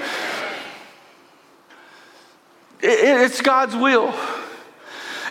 [2.80, 4.14] It's God's will.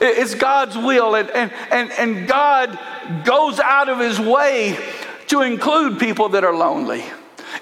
[0.01, 1.15] It's God's will.
[1.15, 2.77] And, and, and, and God
[3.23, 4.77] goes out of his way
[5.27, 7.03] to include people that are lonely.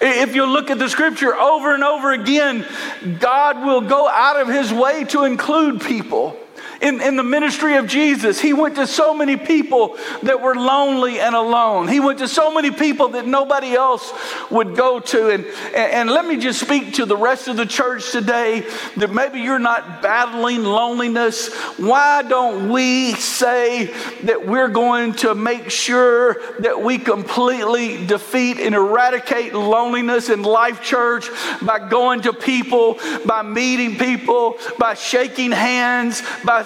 [0.02, 2.66] If you look at the scripture over and over again,
[3.20, 6.38] God will go out of his way to include people
[6.84, 11.18] in, in the ministry of Jesus, he went to so many people that were lonely
[11.18, 11.88] and alone.
[11.88, 14.12] He went to so many people that nobody else
[14.52, 15.30] would go to.
[15.30, 18.68] And, and let me just speak to the rest of the church today
[18.98, 21.54] that maybe you're not battling loneliness.
[21.78, 23.86] Why don't we say
[24.24, 30.84] that we're going to make sure that we completely defeat and eradicate loneliness in Life
[30.84, 31.30] Church
[31.62, 36.64] by going to people, by meeting people, by shaking hands, by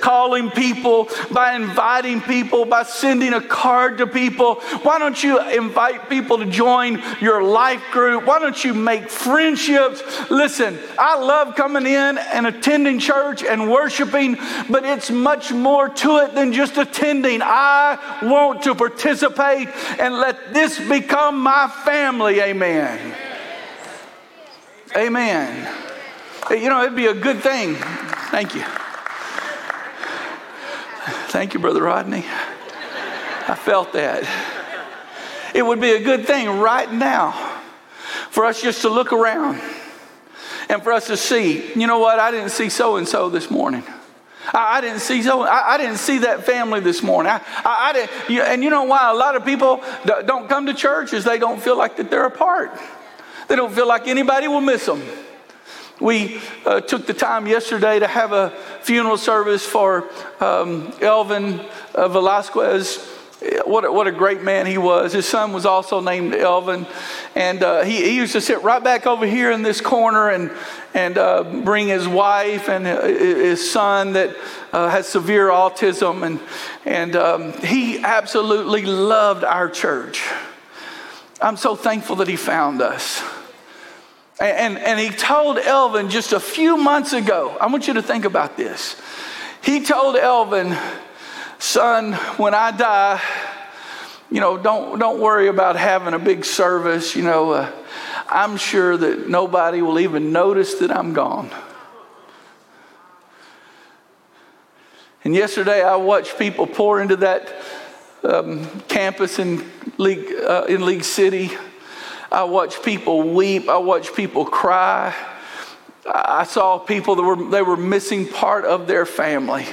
[0.00, 4.56] calling people, by inviting people, by sending a card to people.
[4.82, 8.26] Why don't you invite people to join your life group?
[8.26, 10.02] Why don't you make friendships?
[10.30, 14.36] Listen, I love coming in and attending church and worshiping,
[14.68, 17.40] but it's much more to it than just attending.
[17.42, 19.68] I want to participate
[19.98, 22.40] and let this become my family.
[22.40, 23.14] Amen.
[24.96, 25.74] Amen.
[26.50, 27.76] You know, it'd be a good thing.
[27.76, 28.64] Thank you.
[31.30, 32.24] Thank you, Brother Rodney.
[32.26, 34.28] I felt that.
[35.54, 37.60] It would be a good thing right now
[38.30, 39.60] for us just to look around
[40.68, 43.48] and for us to see, you know what, I didn't see so and so this
[43.48, 43.84] morning.
[44.52, 45.42] I, I, didn't see so.
[45.42, 47.30] I, I, didn't see that family this morning.
[47.30, 50.74] I, I didn't, you, and you know why a lot of people don't come to
[50.74, 52.76] church is they don't feel like that they're apart.
[53.46, 55.00] They don't feel like anybody will miss them.
[56.00, 60.08] We uh, took the time yesterday to have a funeral service for
[60.40, 61.60] um, Elvin
[61.94, 63.06] uh, Velasquez.
[63.64, 65.12] What a, what a great man he was.
[65.12, 66.86] His son was also named Elvin.
[67.34, 70.50] And uh, he, he, used to sit right back over here in this corner and,
[70.94, 74.36] and uh, bring his wife and uh, his son that
[74.72, 76.24] uh, has severe autism.
[76.26, 76.40] And,
[76.84, 80.22] and um, he absolutely loved our church.
[81.42, 83.22] I'm so thankful that he found us.
[84.40, 88.24] And, and he told Elvin just a few months ago, I want you to think
[88.24, 89.00] about this.
[89.62, 90.74] He told Elvin,
[91.58, 93.20] son, when I die,
[94.30, 97.14] you know, don't, don't worry about having a big service.
[97.14, 97.70] You know, uh,
[98.28, 101.50] I'm sure that nobody will even notice that I'm gone.
[105.22, 107.52] And yesterday I watched people pour into that
[108.24, 111.50] um, campus in League, uh, in League City.
[112.30, 113.68] I watched people weep.
[113.68, 115.14] I watched people cry.
[116.06, 119.66] I saw people that were, they were missing part of their family.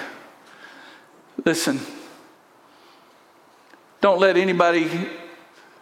[1.46, 1.80] Listen,
[4.02, 4.90] don't let anybody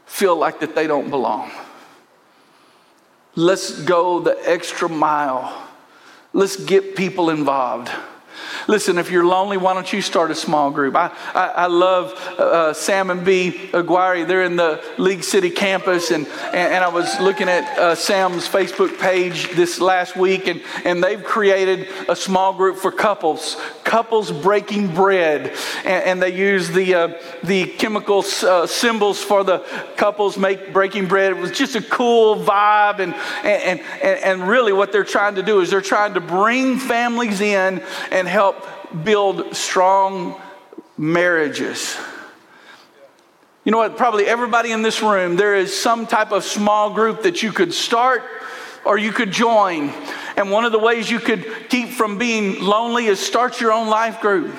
[0.05, 1.51] feel like that they don't belong.
[3.35, 5.67] Let's go the extra mile.
[6.31, 7.89] Let's get people involved.
[8.67, 10.95] Listen, if you're lonely, why don't you start a small group?
[10.95, 13.69] I, I, I love uh, Sam and B.
[13.73, 14.23] Aguirre.
[14.23, 18.47] They're in the League City campus, and, and, and I was looking at uh, Sam's
[18.47, 24.31] Facebook page this last week, and, and they've created a small group for couples, couples
[24.31, 25.55] breaking bread.
[25.83, 27.07] And, and they use the, uh,
[27.43, 29.59] the chemical uh, symbols for the
[29.95, 31.33] couples make breaking bread.
[31.33, 35.43] It was just a cool vibe, and, and, and, and really what they're trying to
[35.43, 38.54] do is they're trying to bring families in and help
[39.03, 40.39] build strong
[40.97, 41.97] marriages.
[43.63, 43.97] You know what?
[43.97, 47.73] Probably everybody in this room, there is some type of small group that you could
[47.73, 48.23] start
[48.85, 49.91] or you could join.
[50.37, 53.87] And one of the ways you could keep from being lonely is start your own
[53.87, 54.55] life group.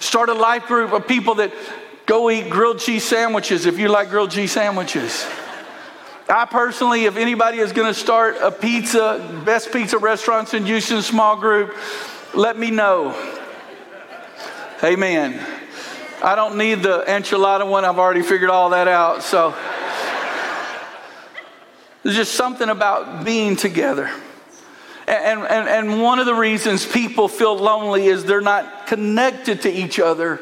[0.00, 1.52] Start a life group of people that
[2.06, 5.26] go eat grilled cheese sandwiches if you like grilled cheese sandwiches.
[6.30, 11.02] I personally, if anybody is going to start a pizza, best pizza restaurants in Houston
[11.02, 11.74] small group,
[12.34, 13.14] let me know.
[14.82, 15.44] Amen.
[16.22, 17.84] I don't need the enchilada one.
[17.84, 19.22] I've already figured all that out.
[19.22, 19.54] So
[22.02, 24.10] there's just something about being together.
[25.06, 29.70] And, and, and one of the reasons people feel lonely is they're not connected to
[29.70, 30.40] each other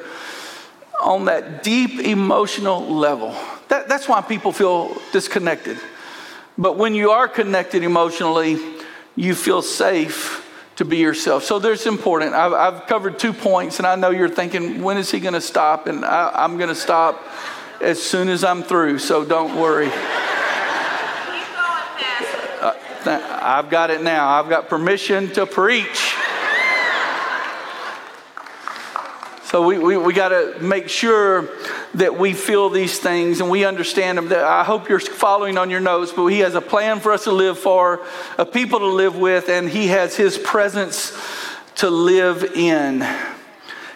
[1.00, 3.34] on that deep emotional level.
[3.68, 5.78] That, that's why people feel disconnected.
[6.58, 8.58] But when you are connected emotionally,
[9.14, 10.45] you feel safe
[10.76, 11.42] to be yourself.
[11.42, 12.34] So there's important.
[12.34, 15.40] I've, I've covered two points, and I know you're thinking, when is he going to
[15.40, 15.86] stop?
[15.86, 17.22] And I, I'm going to stop
[17.80, 19.90] as soon as I'm through, so don't worry.
[22.60, 22.74] Uh,
[23.42, 24.28] I've got it now.
[24.28, 26.05] I've got permission to preach.
[29.56, 31.48] So we, we, we got to make sure
[31.94, 34.30] that we feel these things and we understand them.
[34.30, 37.32] I hope you're following on your notes, but He has a plan for us to
[37.32, 38.04] live for,
[38.36, 41.18] a people to live with, and He has His presence
[41.76, 43.00] to live in.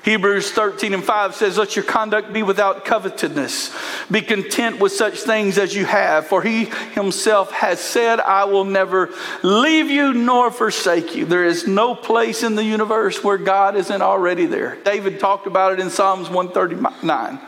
[0.05, 3.75] Hebrews 13 and 5 says, Let your conduct be without covetousness.
[4.11, 8.65] Be content with such things as you have, for he himself has said, I will
[8.65, 9.11] never
[9.43, 11.27] leave you nor forsake you.
[11.27, 14.77] There is no place in the universe where God isn't already there.
[14.85, 17.39] David talked about it in Psalms 139.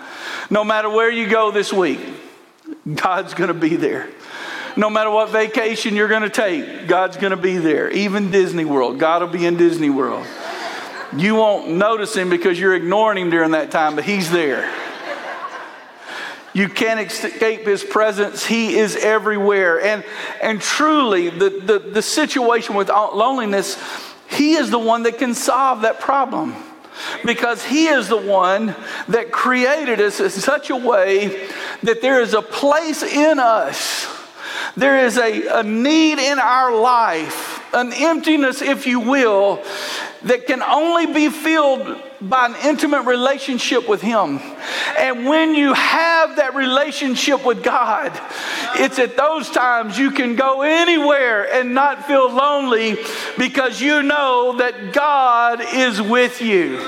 [0.50, 2.00] No matter where you go this week,
[2.94, 4.10] God's going to be there.
[4.76, 7.90] No matter what vacation you're going to take, God's going to be there.
[7.90, 10.26] Even Disney World, God will be in Disney World.
[11.16, 14.72] You won't notice him because you're ignoring him during that time, but he's there.
[16.54, 18.44] You can't escape his presence.
[18.44, 19.80] He is everywhere.
[19.80, 20.04] And,
[20.42, 23.82] and truly, the, the, the situation with loneliness,
[24.28, 26.54] he is the one that can solve that problem
[27.24, 28.74] because He is the one
[29.08, 31.48] that created us in such a way
[31.82, 34.06] that there is a place in us,
[34.76, 39.62] there is a, a need in our life, an emptiness, if you will,
[40.24, 44.40] that can only be filled by an intimate relationship with Him.
[44.98, 48.12] And when you have that relationship with God,
[48.76, 52.96] it's at those times you can go anywhere and not feel lonely
[53.36, 56.78] because you know that God is with you.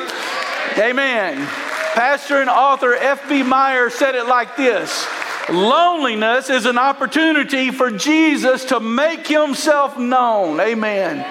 [0.78, 1.46] Amen.
[1.94, 3.42] Pastor and author F.B.
[3.42, 5.06] Meyer said it like this.
[5.48, 10.58] Loneliness is an opportunity for Jesus to make himself known.
[10.58, 11.24] Amen.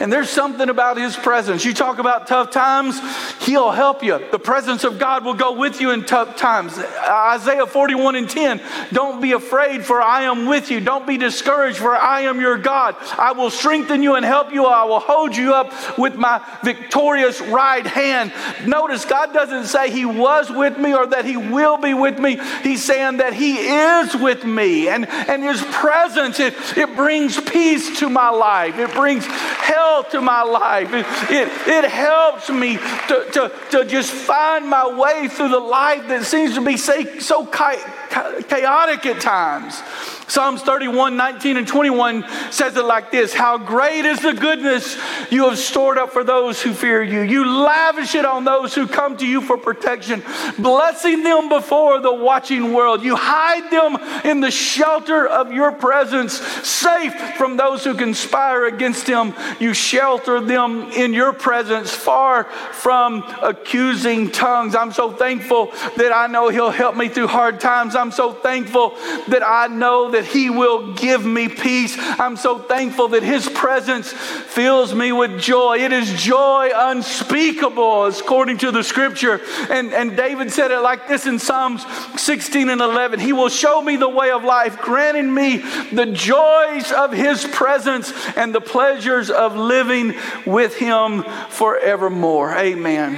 [0.00, 1.62] And there's something about his presence.
[1.62, 2.98] You talk about tough times,
[3.42, 4.18] he'll help you.
[4.30, 6.78] The presence of God will go with you in tough times.
[6.78, 10.80] Isaiah 41 and 10 Don't be afraid, for I am with you.
[10.80, 12.96] Don't be discouraged, for I am your God.
[13.18, 14.64] I will strengthen you and help you.
[14.64, 18.32] I will hold you up with my victorious right hand.
[18.66, 22.40] Notice God doesn't say he was with me or that he will be with me.
[22.62, 24.88] He's saying that he is with me.
[24.88, 29.26] And, and his presence, it, it brings peace to my life, it brings
[29.70, 30.92] health to my life.
[30.92, 36.08] It, it, it helps me to, to, to just find my way through the life
[36.08, 39.82] that seems to be so chaotic at times.
[40.30, 44.96] Psalms 31, 19, and 21 says it like this How great is the goodness
[45.28, 47.22] you have stored up for those who fear you.
[47.22, 50.22] You lavish it on those who come to you for protection,
[50.56, 53.02] blessing them before the watching world.
[53.02, 59.06] You hide them in the shelter of your presence, safe from those who conspire against
[59.06, 59.34] them.
[59.58, 64.76] You shelter them in your presence, far from accusing tongues.
[64.76, 67.96] I'm so thankful that I know He'll help me through hard times.
[67.96, 68.90] I'm so thankful
[69.26, 71.96] that I know that that He will give me peace.
[71.98, 75.78] I'm so thankful that His presence fills me with joy.
[75.78, 79.40] It is joy unspeakable, according to the scripture.
[79.70, 81.86] And, and David said it like this in Psalms
[82.20, 85.58] 16 and 11 He will show me the way of life, granting me
[85.90, 90.14] the joys of His presence and the pleasures of living
[90.44, 92.54] with Him forevermore.
[92.56, 93.16] Amen.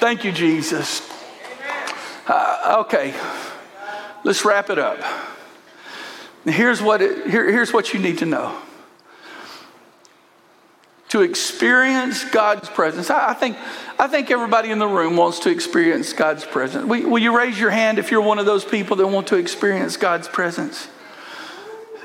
[0.00, 1.08] Thank you, Jesus.
[2.26, 3.14] Uh, okay,
[4.24, 4.98] let's wrap it up.
[6.44, 8.56] Here's what, it, here, here's what you need to know.
[11.10, 13.56] To experience God's presence, I, I, think,
[13.98, 16.86] I think everybody in the room wants to experience God's presence.
[16.86, 19.36] Will, will you raise your hand if you're one of those people that want to
[19.36, 20.88] experience God's presence?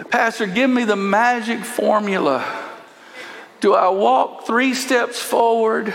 [0.10, 2.44] Pastor, give me the magic formula.
[3.60, 5.94] Do I walk three steps forward?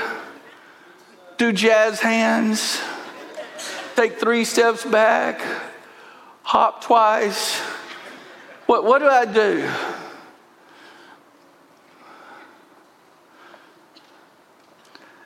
[1.38, 2.80] Do jazz hands?
[3.96, 5.40] Take three steps back?
[6.42, 7.60] Hop twice?
[8.68, 9.66] What, what do I do?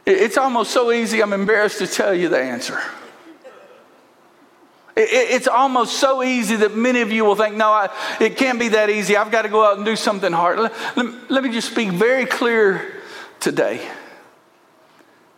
[0.06, 2.80] It's almost so easy, I'm embarrassed to tell you the answer.
[4.94, 7.88] It's almost so easy that many of you will think, no, I,
[8.20, 9.16] it can't be that easy.
[9.16, 10.60] I've got to go out and do something hard.
[10.60, 12.94] Let, let me just speak very clear
[13.40, 13.90] today.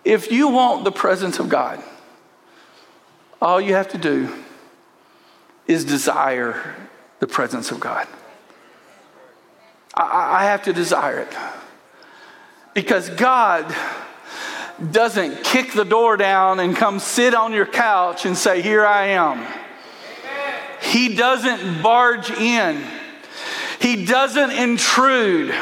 [0.05, 1.83] If you want the presence of God,
[3.41, 4.31] all you have to do
[5.67, 6.75] is desire
[7.25, 8.07] the presence of God.
[9.95, 11.35] I, I have to desire it.
[12.75, 13.75] Because God
[14.91, 19.07] doesn't kick the door down and come sit on your couch and say, Here I
[19.07, 19.47] am.
[20.83, 22.85] He doesn't barge in,
[23.81, 25.55] He doesn't intrude.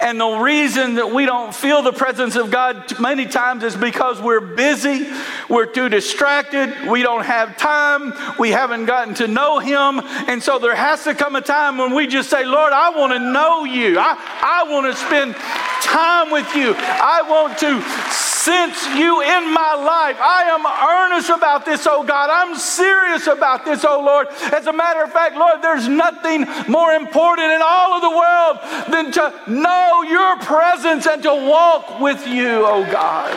[0.00, 4.20] And the reason that we don't feel the presence of God many times is because
[4.20, 5.06] we're busy,
[5.48, 10.00] we're too distracted, we don't have time, we haven't gotten to know Him.
[10.28, 13.12] And so there has to come a time when we just say, Lord, I want
[13.12, 13.98] to know you.
[13.98, 15.34] I, I want to spend
[15.82, 16.74] time with you.
[16.76, 20.16] I want to sense you in my life.
[20.18, 22.30] I am earnest about this, oh God.
[22.32, 24.28] I'm serious about this, oh Lord.
[24.52, 28.56] As a matter of fact, Lord, there's nothing more important in all of the world
[28.90, 33.36] than to know your presence and to walk with you, oh God.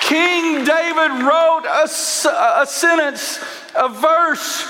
[0.00, 1.84] King David wrote a,
[2.62, 3.38] a sentence,
[3.74, 4.68] a verse,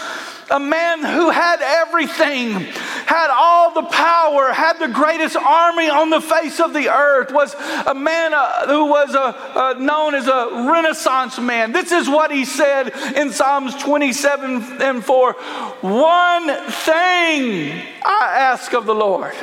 [0.51, 2.66] a man who had everything
[3.07, 7.55] had all the power, had the greatest army on the face of the earth, was
[7.86, 11.72] a man uh, who was a, uh, known as a Renaissance man.
[11.72, 18.86] This is what he said in Psalms 27 and 4 One thing I ask of
[18.86, 19.34] the Lord.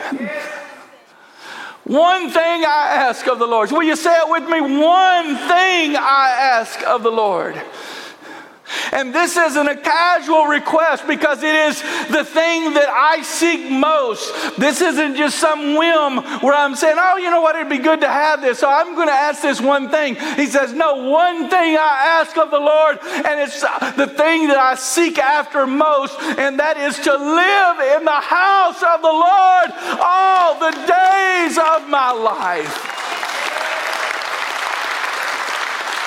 [1.84, 3.72] One thing I ask of the Lord.
[3.72, 4.62] Will you say it with me?
[4.62, 7.62] One thing I ask of the Lord
[8.91, 14.57] and this isn't a casual request because it is the thing that I seek most.
[14.57, 18.01] This isn't just some whim where I'm saying, oh, you know what, it'd be good
[18.01, 20.15] to have this, so I'm going to ask this one thing.
[20.36, 24.47] He says, no, one thing I ask of the Lord, and it's uh, the thing
[24.47, 29.07] that I seek after most, and that is to live in the house of the
[29.07, 33.01] Lord all the days of my life.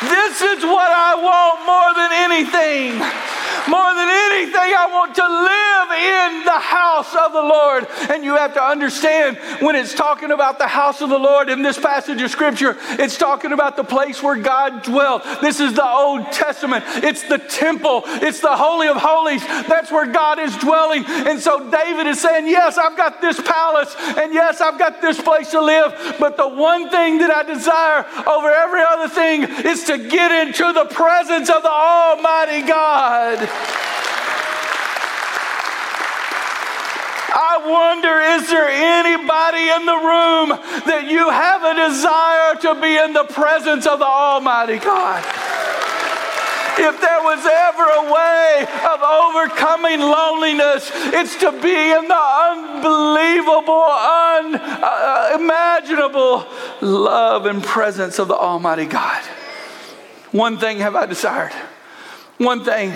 [0.08, 3.43] This is what I want more than anything.
[3.68, 7.86] More than anything, I want to live in the house of the Lord.
[8.10, 11.62] And you have to understand when it's talking about the house of the Lord in
[11.62, 15.24] this passage of Scripture, it's talking about the place where God dwelt.
[15.40, 19.44] This is the Old Testament, it's the temple, it's the Holy of Holies.
[19.46, 21.04] That's where God is dwelling.
[21.06, 25.20] And so David is saying, Yes, I've got this palace, and yes, I've got this
[25.20, 29.84] place to live, but the one thing that I desire over every other thing is
[29.84, 33.48] to get into the presence of the Almighty God.
[37.36, 40.48] I wonder, is there anybody in the room
[40.86, 45.24] that you have a desire to be in the presence of the Almighty God?
[46.76, 52.18] If there was ever a way of overcoming loneliness, it's to be in the
[52.50, 53.86] unbelievable,
[55.34, 56.46] unimaginable
[56.80, 59.22] love and presence of the Almighty God.
[60.32, 61.52] One thing have I desired.
[62.38, 62.92] One thing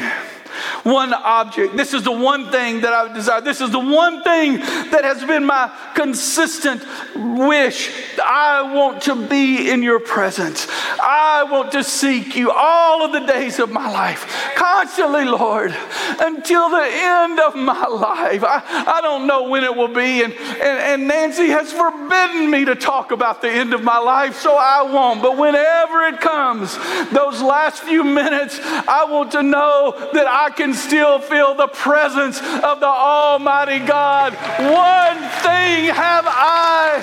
[0.84, 1.76] one object.
[1.76, 3.40] This is the one thing that I desire.
[3.40, 7.90] This is the one thing that has been my consistent wish.
[8.24, 10.66] I want to be in your presence.
[11.00, 15.74] I want to seek you all of the days of my life, constantly, Lord,
[16.20, 18.44] until the end of my life.
[18.44, 22.64] I, I don't know when it will be, and, and, and Nancy has forbidden me
[22.66, 25.22] to talk about the end of my life, so I won't.
[25.22, 26.76] But whenever it comes,
[27.10, 32.38] those last few minutes, I want to know that I can still feel the presence
[32.38, 34.32] of the Almighty God.
[34.34, 37.02] One thing have I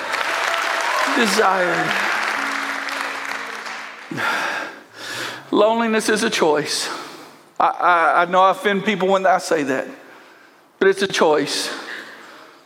[1.16, 2.16] desired.
[5.52, 6.90] Loneliness is a choice.
[7.60, 9.88] I, I, I know I offend people when I say that,
[10.80, 11.74] but it's a choice.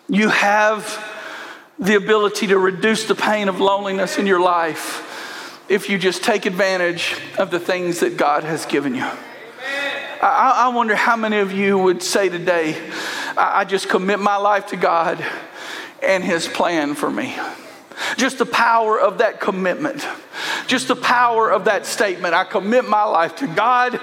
[0.07, 1.05] You have
[1.77, 5.05] the ability to reduce the pain of loneliness in your life
[5.69, 9.07] if you just take advantage of the things that God has given you.
[10.21, 12.75] I, I wonder how many of you would say today,
[13.37, 15.23] I, I just commit my life to God
[16.03, 17.35] and His plan for me.
[18.17, 20.05] Just the power of that commitment.
[20.67, 22.33] Just the power of that statement.
[22.33, 23.99] I commit my life to God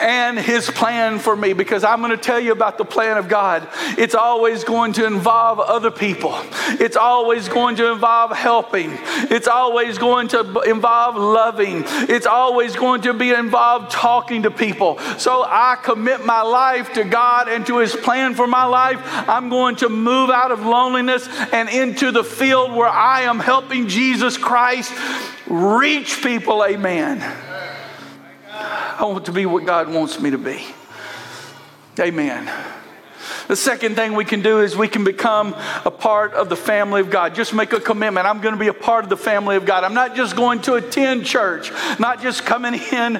[0.00, 3.28] and His plan for me because I'm going to tell you about the plan of
[3.28, 3.68] God.
[3.98, 6.38] It's always going to involve other people,
[6.80, 8.90] it's always going to involve helping,
[9.30, 14.98] it's always going to involve loving, it's always going to be involved talking to people.
[15.18, 19.00] So I commit my life to God and to His plan for my life.
[19.28, 23.88] I'm going to move out of loneliness and into the field where I am helping
[23.88, 24.92] Jesus Christ
[25.50, 27.20] reach people, amen.
[28.48, 30.64] I want to be what God wants me to be.
[31.98, 32.50] Amen.
[33.50, 37.00] The second thing we can do is we can become a part of the family
[37.00, 37.34] of God.
[37.34, 38.24] Just make a commitment.
[38.24, 39.82] I'm going to be a part of the family of God.
[39.82, 43.16] I'm not just going to attend church, not just coming in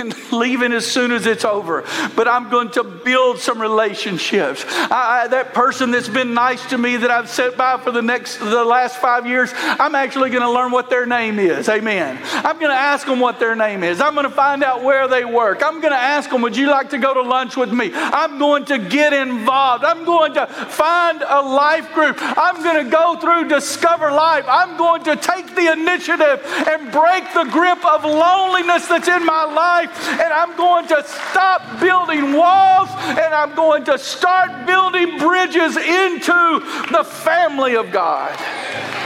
[0.00, 1.84] and leaving as soon as it's over,
[2.16, 4.64] but I'm going to build some relationships.
[4.66, 8.02] I, I, that person that's been nice to me that I've sat by for the
[8.02, 11.68] next the last five years, I'm actually going to learn what their name is.
[11.68, 12.18] Amen.
[12.32, 14.00] I'm going to ask them what their name is.
[14.00, 15.62] I'm going to find out where they work.
[15.62, 17.92] I'm going to ask them, would you like to go to lunch with me?
[17.94, 19.67] I'm going to get involved.
[19.76, 22.16] I'm going to find a life group.
[22.20, 24.44] I'm going to go through Discover Life.
[24.48, 29.44] I'm going to take the initiative and break the grip of loneliness that's in my
[29.44, 29.90] life.
[30.08, 36.60] And I'm going to stop building walls and I'm going to start building bridges into
[36.90, 38.97] the family of God.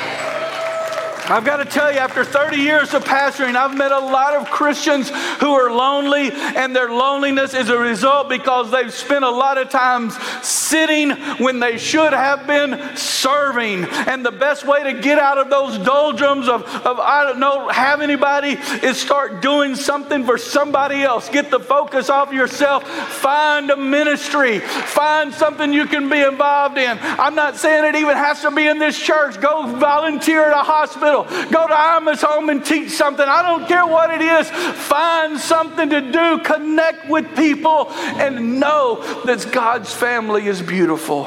[1.33, 4.51] I've got to tell you, after 30 years of pastoring, I've met a lot of
[4.51, 5.09] Christians
[5.41, 9.70] who are lonely, and their loneliness is a result because they've spent a lot of
[9.70, 10.14] times
[10.47, 13.85] sitting when they should have been serving.
[13.85, 17.66] And the best way to get out of those doldrums of, of I don't know,
[17.70, 21.30] have anybody is start doing something for somebody else.
[21.30, 22.87] Get the focus off yourself.
[22.87, 24.59] Find a ministry.
[24.59, 26.99] Find something you can be involved in.
[27.01, 29.41] I'm not saying it even has to be in this church.
[29.41, 33.24] Go volunteer at a hospital go to Irma's home and teach something.
[33.26, 34.50] I don't care what it is.
[34.50, 41.26] Find something to do, connect with people, and know that God's family is beautiful.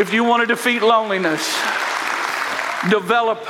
[0.00, 1.42] If you want to defeat loneliness,
[2.90, 3.44] develop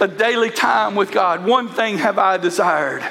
[0.00, 1.44] a daily time with God.
[1.44, 3.02] One thing have I desired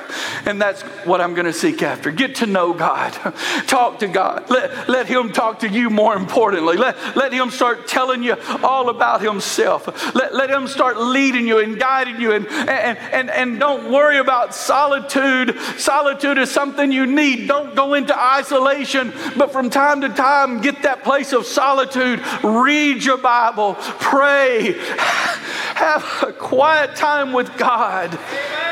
[0.47, 2.09] and that's what I'm going to seek after.
[2.09, 3.11] Get to know God.
[3.67, 4.49] Talk to God.
[4.49, 6.77] Let, let Him talk to you more importantly.
[6.77, 10.15] Let, let Him start telling you all about Himself.
[10.15, 12.31] Let, let Him start leading you and guiding you.
[12.31, 15.59] And, and, and, and don't worry about solitude.
[15.77, 17.47] Solitude is something you need.
[17.47, 22.23] Don't go into isolation, but from time to time, get that place of solitude.
[22.41, 23.75] Read your Bible.
[23.75, 24.75] Pray.
[25.75, 28.13] Have a quiet time with God.
[28.13, 28.67] Amen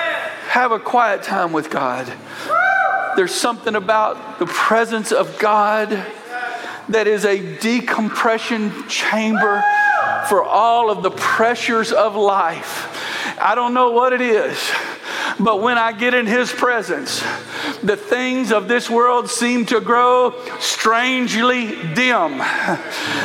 [0.55, 2.11] have a quiet time with God.
[3.17, 5.89] There's something about the presence of God
[6.87, 9.61] that is a decompression chamber
[10.27, 12.91] for all of the pressures of life.
[13.39, 14.57] I don't know what it is.
[15.39, 17.21] But when I get in His presence,
[17.83, 22.37] the things of this world seem to grow strangely dim.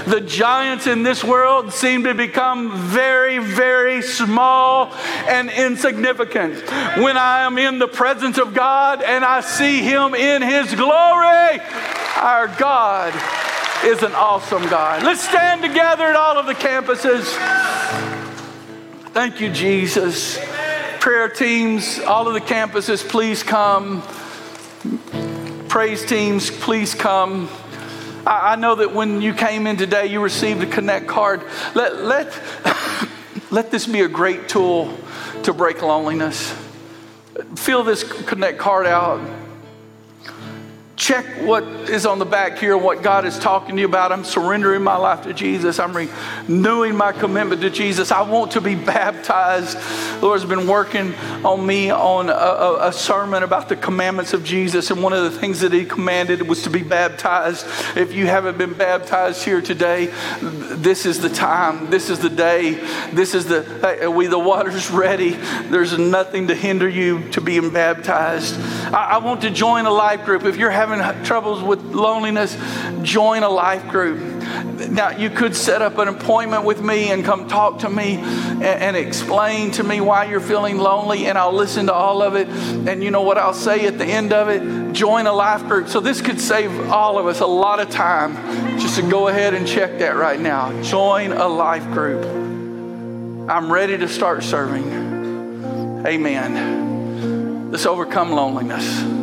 [0.07, 4.92] The giants in this world seem to become very, very small
[5.28, 6.61] and insignificant.
[6.98, 11.61] When I am in the presence of God and I see Him in His glory,
[12.16, 13.14] our God
[13.85, 15.03] is an awesome God.
[15.03, 17.24] Let's stand together at all of the campuses.
[19.12, 20.39] Thank you, Jesus
[21.01, 24.03] prayer teams, all of the campuses, please come.
[25.68, 27.49] Praise teams, please come.
[28.26, 31.43] I, I know that when you came in today, you received a Connect card.
[31.74, 32.39] Let, let,
[33.51, 34.95] let this be a great tool
[35.45, 36.55] to break loneliness.
[37.57, 39.20] Fill this Connect card out
[41.01, 44.12] check what is on the back here, what God is talking to you about.
[44.12, 45.78] I'm surrendering my life to Jesus.
[45.78, 48.12] I'm renewing my commitment to Jesus.
[48.12, 49.78] I want to be baptized.
[49.78, 54.90] The Lord's been working on me on a, a, sermon about the commandments of Jesus.
[54.90, 57.66] And one of the things that He commanded was to be baptized.
[57.96, 61.88] If you haven't been baptized here today, this is the time.
[61.88, 62.72] This is the day.
[63.12, 65.30] This is the, hey, we, the water's ready.
[65.70, 68.61] There's nothing to hinder you to being baptized.
[68.92, 70.44] I, I want to join a life group.
[70.44, 72.57] If you're having having troubles with loneliness,
[73.03, 74.18] join a life group.
[74.91, 78.64] Now, you could set up an appointment with me and come talk to me and,
[78.64, 82.49] and, explain to me why you're feeling lonely, and I'll listen to all of it.
[82.49, 84.93] And you know what I'll say at the end of it?
[84.93, 85.88] Join a life group.
[85.88, 89.55] So, this could save all of us a lot of time just to go ahead
[89.55, 90.82] and check that right now.
[90.82, 92.24] Join a life group.
[93.49, 96.07] I'm ready to start serving.
[96.07, 97.70] Amen.
[97.70, 99.19] Let's overcome loneliness.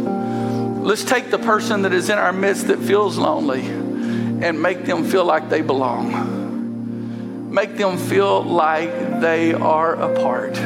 [0.87, 5.03] Let's take the person that is in our midst that feels lonely and make them
[5.03, 7.53] feel like they belong.
[7.53, 10.57] Make them feel like they are a part.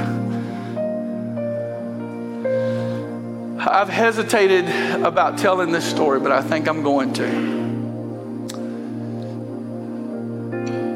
[3.68, 4.70] I've hesitated
[5.04, 7.26] about telling this story, but I think I'm going to.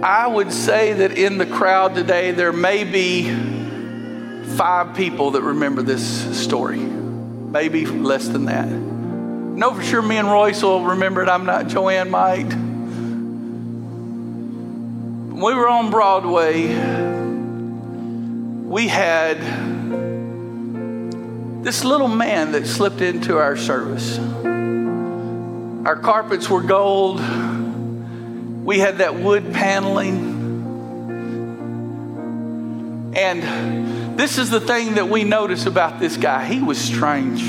[0.06, 3.34] I would say that in the crowd today, there may be
[4.56, 8.95] five people that remember this story, maybe less than that
[9.60, 11.30] know for sure me and Royce will remember it.
[11.30, 12.54] I'm not, Joanne might.
[15.36, 16.68] we were on Broadway,
[18.64, 19.38] we had
[21.64, 24.18] this little man that slipped into our service.
[25.86, 27.20] Our carpets were gold.
[28.66, 30.34] We had that wood paneling.
[33.16, 36.46] And this is the thing that we notice about this guy.
[36.46, 37.44] He was strange.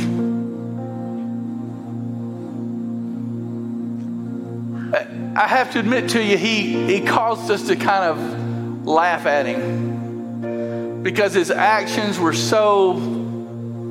[5.36, 9.44] I have to admit to you, he, he caused us to kind of laugh at
[9.44, 12.98] him because his actions were so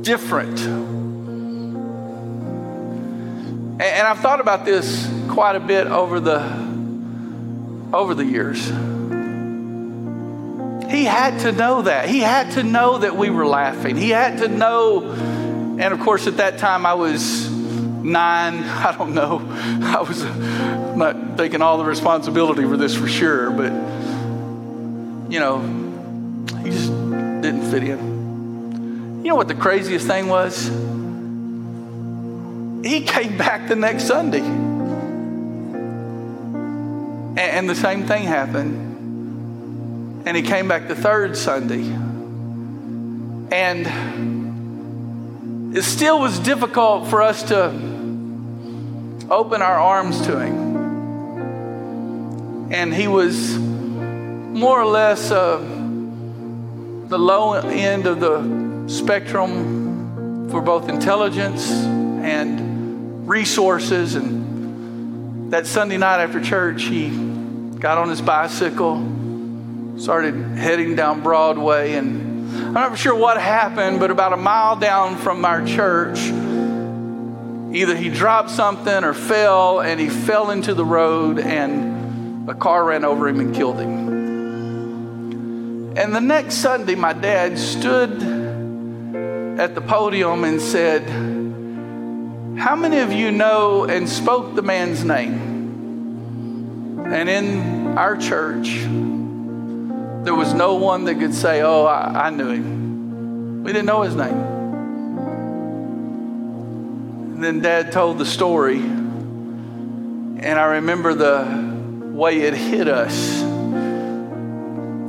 [0.02, 0.60] different.
[3.76, 6.40] And, and I've thought about this quite a bit over the
[7.94, 8.66] over the years.
[10.90, 12.10] He had to know that.
[12.10, 13.98] He had to know that we were laughing.
[13.98, 17.48] He had to know, and of course, at that time I was
[18.06, 18.64] nine.
[18.64, 19.42] I don't know.
[19.84, 20.24] I was
[20.96, 23.72] not taking all the responsibility for this for sure, but
[25.32, 25.60] you know,
[26.64, 29.24] he just didn't fit in.
[29.24, 30.68] You know what the craziest thing was?
[32.86, 34.44] He came back the next Sunday.
[37.38, 40.24] And, the same thing happened.
[40.28, 41.82] And he came back the third Sunday.
[43.52, 43.88] And
[45.76, 47.95] it still was difficult for us to
[49.30, 50.76] open our arms to him
[52.72, 55.58] and he was more or less uh,
[57.08, 64.16] the low end of the spectrum for both intelligence and resources.
[64.16, 67.10] And that Sunday night after church, he
[67.80, 68.98] got on his bicycle,
[69.98, 75.18] started heading down Broadway, and I'm not sure what happened, but about a mile down
[75.18, 76.20] from our church,
[77.76, 82.86] either he dropped something or fell, and he fell into the road and a car
[82.86, 84.06] ran over him and killed him.
[85.98, 88.12] And the next Sunday, my dad stood
[89.60, 91.04] at the podium and said,
[92.58, 95.54] How many of you know and spoke the man's name?
[97.06, 98.70] And in our church,
[100.24, 103.64] there was no one that could say, Oh, I, I knew him.
[103.64, 104.55] We didn't know his name.
[107.36, 108.78] And then dad told the story.
[108.78, 113.42] And I remember the way it hit us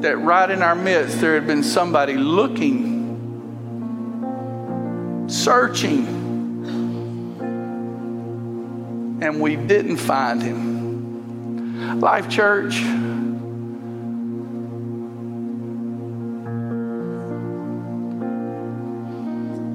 [0.02, 2.96] that right in our midst there had been somebody looking,
[5.28, 6.04] searching,
[9.22, 12.00] and we didn't find him.
[12.00, 12.74] Life Church.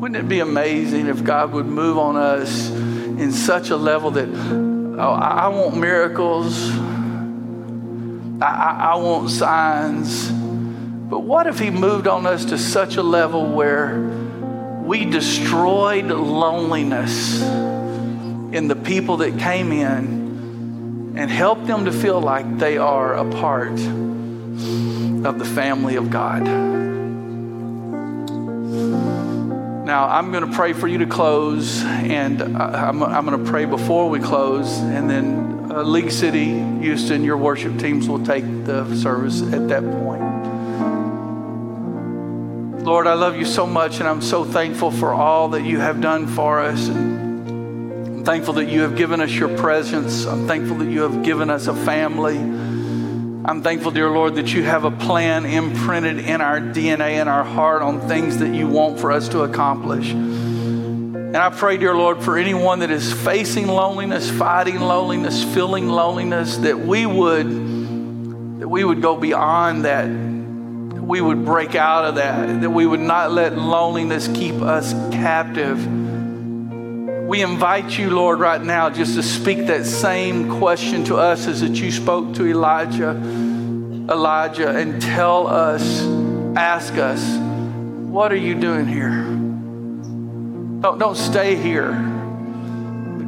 [0.02, 4.30] Wouldn't it be amazing if God would move on us in such a level that,
[4.30, 6.72] oh, I want miracles.
[8.42, 10.32] I, I, want signs.
[10.32, 14.00] But what if He moved on us to such a level where
[14.84, 22.58] we destroyed loneliness in the people that came in and helped them to feel like
[22.58, 27.01] they are a part of the family of God?
[29.84, 33.66] Now, I'm going to pray for you to close, and I'm, I'm going to pray
[33.66, 38.96] before we close, and then uh, League City, Houston, your worship teams will take the
[38.96, 40.22] service at that point.
[42.84, 46.00] Lord, I love you so much, and I'm so thankful for all that you have
[46.00, 46.88] done for us.
[46.88, 50.26] And I'm thankful that you have given us your presence.
[50.26, 52.38] I'm thankful that you have given us a family.
[53.44, 57.44] I'm thankful, dear Lord, that you have a plan imprinted in our DNA and our
[57.44, 60.12] heart on things that you want for us to accomplish.
[60.12, 66.58] And I pray, dear Lord, for anyone that is facing loneliness, fighting loneliness, feeling loneliness,
[66.58, 67.48] that we would
[68.60, 70.06] that we would go beyond that.
[70.06, 72.62] That we would break out of that.
[72.62, 75.84] That we would not let loneliness keep us captive.
[77.32, 81.62] We invite you, Lord, right now just to speak that same question to us as
[81.62, 86.02] that you spoke to Elijah, Elijah, and tell us,
[86.58, 87.24] ask us,
[88.10, 89.24] what are you doing here?
[90.82, 91.94] Don't, don't stay here.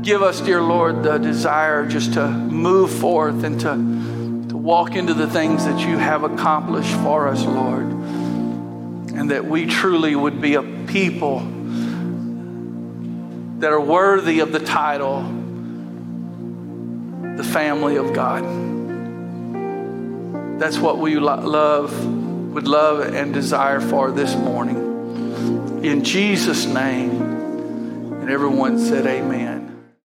[0.01, 5.14] Give us, dear Lord, the desire just to move forth and to, to walk into
[5.14, 7.86] the things that you have accomplished for us, Lord.
[7.86, 11.53] And that we truly would be a people
[13.64, 15.22] that are worthy of the title,
[17.38, 18.43] the family of God.
[20.59, 22.05] That's what we love,
[22.53, 25.82] would love and desire for this morning.
[25.82, 27.22] In Jesus' name.
[27.22, 29.53] And everyone said, Amen.